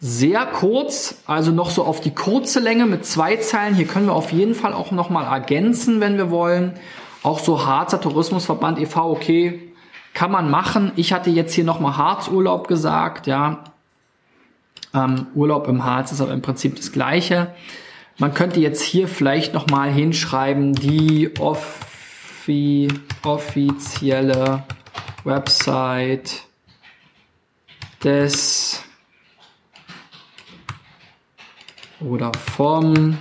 sehr 0.00 0.46
kurz, 0.46 1.22
also 1.26 1.52
noch 1.52 1.70
so 1.70 1.84
auf 1.84 2.00
die 2.00 2.14
kurze 2.14 2.60
Länge 2.60 2.86
mit 2.86 3.06
zwei 3.06 3.36
Zeilen. 3.36 3.74
Hier 3.74 3.86
können 3.86 4.06
wir 4.06 4.14
auf 4.14 4.32
jeden 4.32 4.54
Fall 4.54 4.72
auch 4.72 4.90
nochmal 4.90 5.24
ergänzen, 5.24 6.00
wenn 6.00 6.16
wir 6.16 6.30
wollen. 6.30 6.74
Auch 7.22 7.38
so 7.38 7.66
Harzer 7.66 8.00
Tourismusverband 8.00 8.78
e.V., 8.78 9.10
okay, 9.10 9.72
kann 10.14 10.30
man 10.30 10.50
machen. 10.50 10.92
Ich 10.96 11.12
hatte 11.12 11.30
jetzt 11.30 11.54
hier 11.54 11.64
nochmal 11.64 11.96
Harzurlaub 11.96 12.68
gesagt, 12.68 13.26
ja. 13.26 13.64
Ähm, 14.94 15.26
Urlaub 15.34 15.66
im 15.68 15.84
Harz 15.84 16.12
ist 16.12 16.20
aber 16.20 16.32
im 16.32 16.42
Prinzip 16.42 16.76
das 16.76 16.92
Gleiche. 16.92 17.54
Man 18.18 18.32
könnte 18.32 18.60
jetzt 18.60 18.82
hier 18.82 19.08
vielleicht 19.08 19.52
nochmal 19.52 19.90
hinschreiben, 19.90 20.72
die 20.72 21.32
off 21.38 21.80
offi 22.46 22.86
offizielle 23.24 24.62
Website 25.24 26.44
des 28.04 28.85
oder 32.00 32.32
vom 32.34 33.18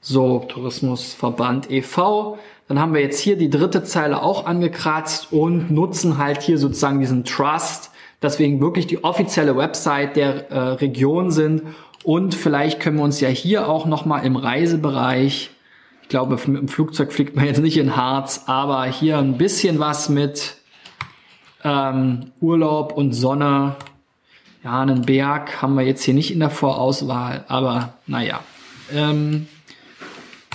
so 0.00 0.40
Tourismusverband 0.48 1.70
e.V. 1.70 2.38
Dann 2.68 2.78
haben 2.78 2.94
wir 2.94 3.00
jetzt 3.00 3.20
hier 3.20 3.36
die 3.36 3.50
dritte 3.50 3.82
Zeile 3.82 4.22
auch 4.22 4.46
angekratzt 4.46 5.32
und 5.32 5.70
nutzen 5.70 6.18
halt 6.18 6.42
hier 6.42 6.58
sozusagen 6.58 7.00
diesen 7.00 7.24
Trust, 7.24 7.90
dass 8.20 8.38
wir 8.38 8.60
wirklich 8.60 8.86
die 8.86 9.04
offizielle 9.04 9.56
Website 9.56 10.16
der 10.16 10.50
äh, 10.50 10.58
Region 10.58 11.30
sind 11.30 11.62
und 12.04 12.34
vielleicht 12.34 12.80
können 12.80 12.96
wir 12.96 13.04
uns 13.04 13.20
ja 13.20 13.28
hier 13.28 13.68
auch 13.68 13.86
noch 13.86 14.04
mal 14.04 14.20
im 14.20 14.36
Reisebereich 14.36 15.50
ich 16.08 16.10
glaube, 16.10 16.36
mit 16.46 16.62
dem 16.62 16.68
Flugzeug 16.68 17.12
fliegt 17.12 17.36
man 17.36 17.44
jetzt 17.44 17.60
nicht 17.60 17.76
in 17.76 17.94
Harz, 17.94 18.44
aber 18.46 18.86
hier 18.86 19.18
ein 19.18 19.36
bisschen 19.36 19.78
was 19.78 20.08
mit 20.08 20.56
ähm, 21.62 22.32
Urlaub 22.40 22.92
und 22.92 23.12
Sonne. 23.12 23.76
Ja, 24.64 24.82
einen 24.82 25.02
Berg 25.02 25.62
haben 25.62 25.74
wir 25.74 25.84
jetzt 25.84 26.02
hier 26.02 26.14
nicht 26.14 26.32
in 26.32 26.40
der 26.40 26.50
Vorauswahl, 26.50 27.44
aber 27.48 27.94
naja. 28.06 28.40
Ähm, 28.92 29.46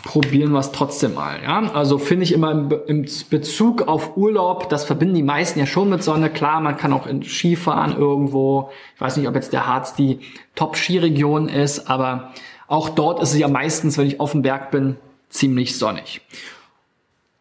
probieren 0.04 0.52
wir 0.52 0.60
es 0.60 0.72
trotzdem 0.72 1.14
mal. 1.14 1.42
Ja? 1.42 1.72
Also 1.74 1.98
finde 1.98 2.24
ich 2.24 2.34
immer 2.34 2.52
im, 2.52 2.70
im, 2.88 3.06
Bezug 3.30 3.84
auf 3.84 4.18
Urlaub, 4.18 4.70
das 4.70 4.84
verbinden 4.84 5.16
die 5.16 5.24
meisten 5.24 5.60
ja 5.60 5.66
schon 5.66 5.90
mit 5.90 6.04
Sonne. 6.04 6.30
Klar, 6.30 6.60
man 6.60 6.78
kann 6.78 6.94
auch 6.94 7.08
in 7.08 7.24
Skifahren 7.24 7.98
irgendwo. 7.98 8.70
Ich 8.96 9.02
weiß 9.02 9.18
nicht, 9.18 9.28
ob 9.28 9.36
jetzt 9.36 9.54
der 9.54 9.66
Harz 9.66 9.96
die 9.96 10.20
Top-Skiregion 10.56 11.48
ist, 11.48 11.90
aber 11.90 12.34
auch 12.68 12.90
dort 12.90 13.22
ist 13.22 13.32
es 13.32 13.40
ja 13.40 13.48
meistens, 13.48 13.98
wenn 13.98 14.08
ich 14.08 14.20
auf 14.20 14.32
dem 14.34 14.42
Berg 14.42 14.72
bin, 14.72 14.98
ziemlich 15.30 15.78
sonnig. 15.78 16.22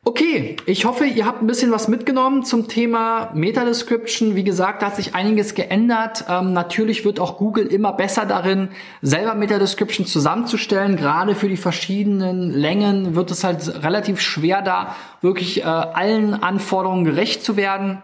Okay, 0.04 0.56
ich 0.66 0.84
hoffe, 0.84 1.04
ihr 1.04 1.26
habt 1.26 1.42
ein 1.42 1.46
bisschen 1.46 1.70
was 1.70 1.86
mitgenommen 1.86 2.44
zum 2.44 2.66
Thema 2.66 3.30
Meta-Description. 3.34 4.34
Wie 4.34 4.42
gesagt, 4.42 4.82
da 4.82 4.86
hat 4.86 4.96
sich 4.96 5.14
einiges 5.14 5.54
geändert. 5.54 6.24
Ähm, 6.28 6.52
natürlich 6.52 7.04
wird 7.04 7.20
auch 7.20 7.38
Google 7.38 7.66
immer 7.66 7.92
besser 7.92 8.26
darin, 8.26 8.70
selber 9.00 9.36
Meta-Description 9.36 10.04
zusammenzustellen. 10.04 10.96
Gerade 10.96 11.36
für 11.36 11.48
die 11.48 11.56
verschiedenen 11.56 12.50
Längen 12.50 13.14
wird 13.14 13.30
es 13.30 13.44
halt 13.44 13.84
relativ 13.84 14.20
schwer, 14.20 14.60
da 14.60 14.96
wirklich 15.20 15.60
äh, 15.60 15.66
allen 15.66 16.34
Anforderungen 16.34 17.04
gerecht 17.04 17.44
zu 17.44 17.56
werden. 17.56 18.02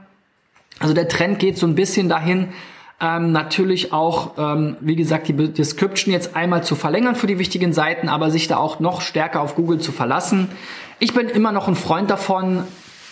Also 0.78 0.94
der 0.94 1.08
Trend 1.08 1.40
geht 1.40 1.58
so 1.58 1.66
ein 1.66 1.74
bisschen 1.74 2.08
dahin, 2.08 2.50
ähm, 3.00 3.30
natürlich 3.30 3.92
auch, 3.92 4.32
ähm, 4.38 4.76
wie 4.80 4.96
gesagt, 4.96 5.28
die 5.28 5.34
Description 5.34 6.12
jetzt 6.12 6.34
einmal 6.34 6.64
zu 6.64 6.74
verlängern 6.74 7.14
für 7.14 7.28
die 7.28 7.38
wichtigen 7.38 7.72
Seiten, 7.72 8.08
aber 8.08 8.30
sich 8.30 8.48
da 8.48 8.56
auch 8.56 8.80
noch 8.80 9.02
stärker 9.02 9.40
auf 9.40 9.54
Google 9.54 9.78
zu 9.78 9.92
verlassen. 9.92 10.48
Ich 10.98 11.14
bin 11.14 11.28
immer 11.28 11.52
noch 11.52 11.68
ein 11.68 11.76
Freund 11.76 12.11
davon, 12.11 12.64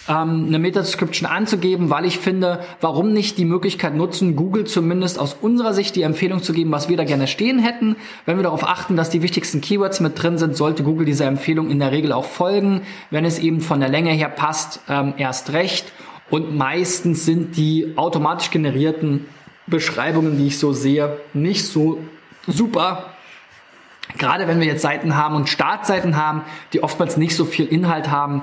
ähm, 0.09 0.47
eine 0.49 0.59
Meta-Description 0.59 1.29
anzugeben, 1.29 1.89
weil 1.89 2.05
ich 2.05 2.19
finde, 2.19 2.61
warum 2.81 3.13
nicht 3.13 3.39
die 3.39 3.45
Möglichkeit 3.45 3.95
nutzen, 3.95 4.35
Google 4.35 4.65
zumindest 4.65 5.21
aus 5.21 5.37
unserer 5.41 5.73
Sicht 5.73 5.95
die 5.95 6.03
Empfehlung 6.03 6.43
zu 6.43 6.53
geben, 6.53 6.73
was 6.73 6.89
wir 6.89 6.97
da 6.97 7.05
gerne 7.05 7.29
stehen 7.29 7.61
hätten. 7.61 7.95
Wenn 8.25 8.37
wir 8.39 8.43
darauf 8.43 8.69
achten, 8.69 8.97
dass 8.97 9.11
die 9.11 9.23
wichtigsten 9.23 9.61
Keywords 9.61 10.01
mit 10.01 10.21
drin 10.21 10.39
sind, 10.39 10.57
sollte 10.57 10.83
Google 10.83 11.07
dieser 11.07 11.27
Empfehlung 11.27 11.71
in 11.71 11.79
der 11.79 11.93
Regel 11.93 12.13
auch 12.13 12.25
folgen. 12.25 12.83
Wenn 13.11 13.25
es 13.25 13.39
eben 13.39 13.61
von 13.61 13.79
der 13.79 13.89
Länge 13.89 14.11
her 14.11 14.31
passt, 14.31 14.81
ähm, 14.89 15.15
erst 15.17 15.53
recht. 15.53 15.93
Und 16.29 16.57
meistens 16.57 17.25
sind 17.25 17.57
die 17.57 17.93
automatisch 17.95 18.51
generierten 18.51 19.27
Beschreibungen, 19.67 20.39
die 20.39 20.49
ich 20.49 20.59
so 20.59 20.73
sehe, 20.73 21.19
nicht 21.35 21.67
so 21.67 21.99
super. 22.47 23.11
Gerade 24.19 24.47
wenn 24.47 24.61
wir 24.61 24.67
jetzt 24.67 24.83
Seiten 24.83 25.17
haben 25.17 25.35
und 25.35 25.49
Startseiten 25.49 26.17
haben, 26.17 26.43
die 26.73 26.83
oftmals 26.83 27.17
nicht 27.17 27.35
so 27.35 27.45
viel 27.45 27.67
Inhalt 27.67 28.11
haben, 28.11 28.43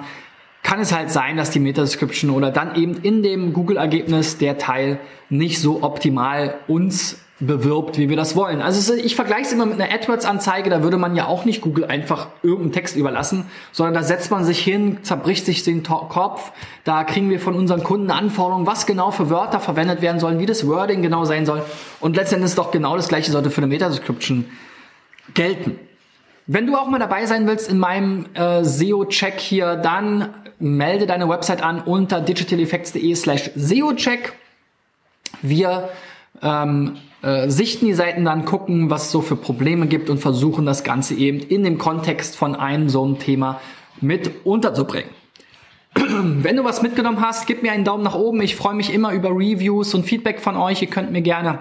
kann 0.62 0.79
es 0.79 0.93
halt 0.93 1.12
sein, 1.12 1.38
dass 1.38 1.51
die 1.51 1.59
Meta-Description 1.59 2.31
oder 2.31 2.51
dann 2.51 2.75
eben 2.75 2.95
in 2.97 3.21
dem 3.21 3.53
Google-Ergebnis 3.53 4.38
der 4.38 4.57
Teil 4.57 4.99
nicht 5.29 5.59
so 5.59 5.83
optimal 5.83 6.55
uns 6.67 7.19
bewirbt, 7.39 7.98
wie 7.98 8.10
wir 8.10 8.15
das 8.15 8.36
wollen. 8.36 8.62
Also 8.62 8.93
ich 8.93 9.15
vergleiche 9.15 9.43
es 9.43 9.52
immer 9.54 9.65
mit 9.65 9.82
einer 9.82 9.93
AdWords-Anzeige, 9.93 10.69
da 10.69 10.84
würde 10.84 10.98
man 10.98 11.15
ja 11.15 11.26
auch 11.26 11.46
nicht 11.46 11.62
Google 11.62 11.86
einfach 11.86 12.28
irgendeinen 12.43 12.72
Text 12.74 12.96
überlassen, 12.96 13.46
sondern 13.72 13.96
da 13.96 14.04
setzt 14.04 14.30
man 14.32 14.43
sich 14.43 14.60
hin, 14.60 15.00
zerbricht 15.02 15.46
sich 15.46 15.63
den 15.63 15.84
Kopf, 15.84 16.52
da 16.84 17.04
kriegen 17.04 17.30
wir 17.30 17.39
von 17.39 17.56
unseren 17.56 17.84
Kunden 17.84 18.12
Anforderungen, 18.12 18.67
was 18.67 18.86
genau 18.86 19.12
für 19.12 19.30
Wörter 19.30 19.60
verwendet 19.60 20.02
werden 20.02 20.19
sollen, 20.19 20.39
wie 20.39 20.46
das 20.46 20.67
Wording 20.67 21.02
genau 21.02 21.26
sein 21.26 21.46
soll 21.46 21.63
und 22.00 22.15
letztendlich 22.15 22.52
ist 22.52 22.58
doch 22.58 22.72
genau 22.72 22.96
das 22.96 23.08
gleiche 23.08 23.32
sollte 23.32 23.50
für 23.50 23.60
eine 23.60 23.67
Meta-Description 23.67 24.46
gelten. 25.34 25.80
Wenn 26.46 26.67
du 26.67 26.76
auch 26.76 26.88
mal 26.88 27.00
dabei 27.00 27.26
sein 27.26 27.48
willst 27.48 27.69
in 27.69 27.80
meinem 27.80 28.28
äh, 28.34 28.63
SEO-Check 28.63 29.39
hier, 29.39 29.76
dann 29.78 30.30
melde 30.60 31.08
deine 31.08 31.28
Website 31.30 31.63
an 31.63 31.82
unter 31.82 32.22
digitaleffects.de 32.22 33.15
slash 33.15 33.50
SEO-Check. 33.56 34.34
Wir 35.41 35.89
ähm, 36.41 36.98
äh, 37.23 37.49
sichten 37.49 37.86
die 37.86 37.93
Seiten 37.93 38.25
dann, 38.25 38.45
gucken, 38.45 38.89
was 38.89 39.05
es 39.05 39.12
so 39.12 39.21
für 39.21 39.38
Probleme 39.38 39.88
gibt 39.88 40.09
und 40.09 40.19
versuchen 40.19 40.65
das 40.65 40.83
Ganze 40.83 41.15
eben 41.15 41.39
in 41.39 41.63
dem 41.63 41.77
Kontext 41.77 42.36
von 42.36 42.55
einem 42.55 42.89
so 42.89 43.03
einem 43.03 43.17
Thema 43.17 43.62
mit 44.01 44.45
unterzubringen. 44.45 45.09
Wenn 45.95 46.57
du 46.57 46.63
was 46.63 46.81
mitgenommen 46.81 47.21
hast, 47.21 47.47
gib 47.47 47.63
mir 47.63 47.71
einen 47.71 47.86
Daumen 47.86 48.03
nach 48.03 48.15
oben. 48.15 48.41
Ich 48.41 48.55
freue 48.55 48.73
mich 48.73 48.93
immer 48.93 49.13
über 49.13 49.29
Reviews 49.29 49.93
und 49.93 50.03
Feedback 50.03 50.41
von 50.41 50.57
euch. 50.57 50.81
Ihr 50.81 50.89
könnt 50.89 51.12
mir 51.12 51.21
gerne 51.21 51.59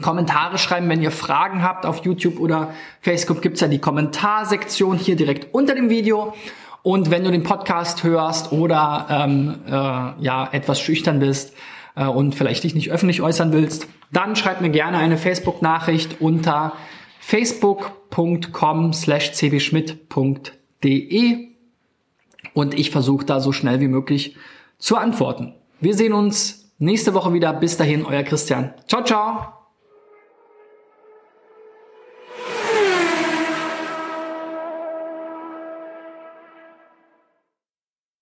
Kommentare 0.00 0.58
schreiben, 0.58 0.88
wenn 0.88 1.00
ihr 1.00 1.12
Fragen 1.12 1.62
habt. 1.62 1.86
Auf 1.86 2.04
YouTube 2.04 2.40
oder 2.40 2.74
Facebook 3.00 3.40
gibt's 3.40 3.60
ja 3.60 3.68
die 3.68 3.78
Kommentarsektion 3.78 4.98
hier 4.98 5.16
direkt 5.16 5.54
unter 5.54 5.74
dem 5.74 5.90
Video. 5.90 6.34
Und 6.82 7.12
wenn 7.12 7.22
du 7.22 7.30
den 7.30 7.44
Podcast 7.44 8.02
hörst 8.02 8.50
oder 8.50 9.06
ähm, 9.08 9.60
äh, 9.66 9.70
ja 9.70 10.48
etwas 10.50 10.80
schüchtern 10.80 11.20
bist, 11.20 11.54
äh, 11.94 12.06
und 12.06 12.34
vielleicht 12.34 12.64
dich 12.64 12.74
nicht 12.74 12.90
öffentlich 12.90 13.22
äußern 13.22 13.52
willst, 13.52 13.86
dann 14.12 14.36
schreib 14.36 14.60
mir 14.60 14.70
gerne 14.70 14.98
eine 14.98 15.16
Facebook-Nachricht 15.16 16.20
unter 16.20 16.74
facebook.com 17.20 18.92
slash 18.92 19.32
cbschmidt.de 19.32 21.48
und 22.54 22.74
ich 22.74 22.90
versuche 22.90 23.24
da 23.24 23.40
so 23.40 23.52
schnell 23.52 23.80
wie 23.80 23.88
möglich 23.88 24.36
zu 24.78 24.96
antworten. 24.96 25.54
Wir 25.80 25.94
sehen 25.94 26.12
uns 26.12 26.72
nächste 26.78 27.14
Woche 27.14 27.32
wieder. 27.32 27.52
Bis 27.52 27.76
dahin, 27.76 28.04
euer 28.04 28.22
Christian. 28.22 28.74
Ciao, 28.86 29.04
ciao. 29.04 29.61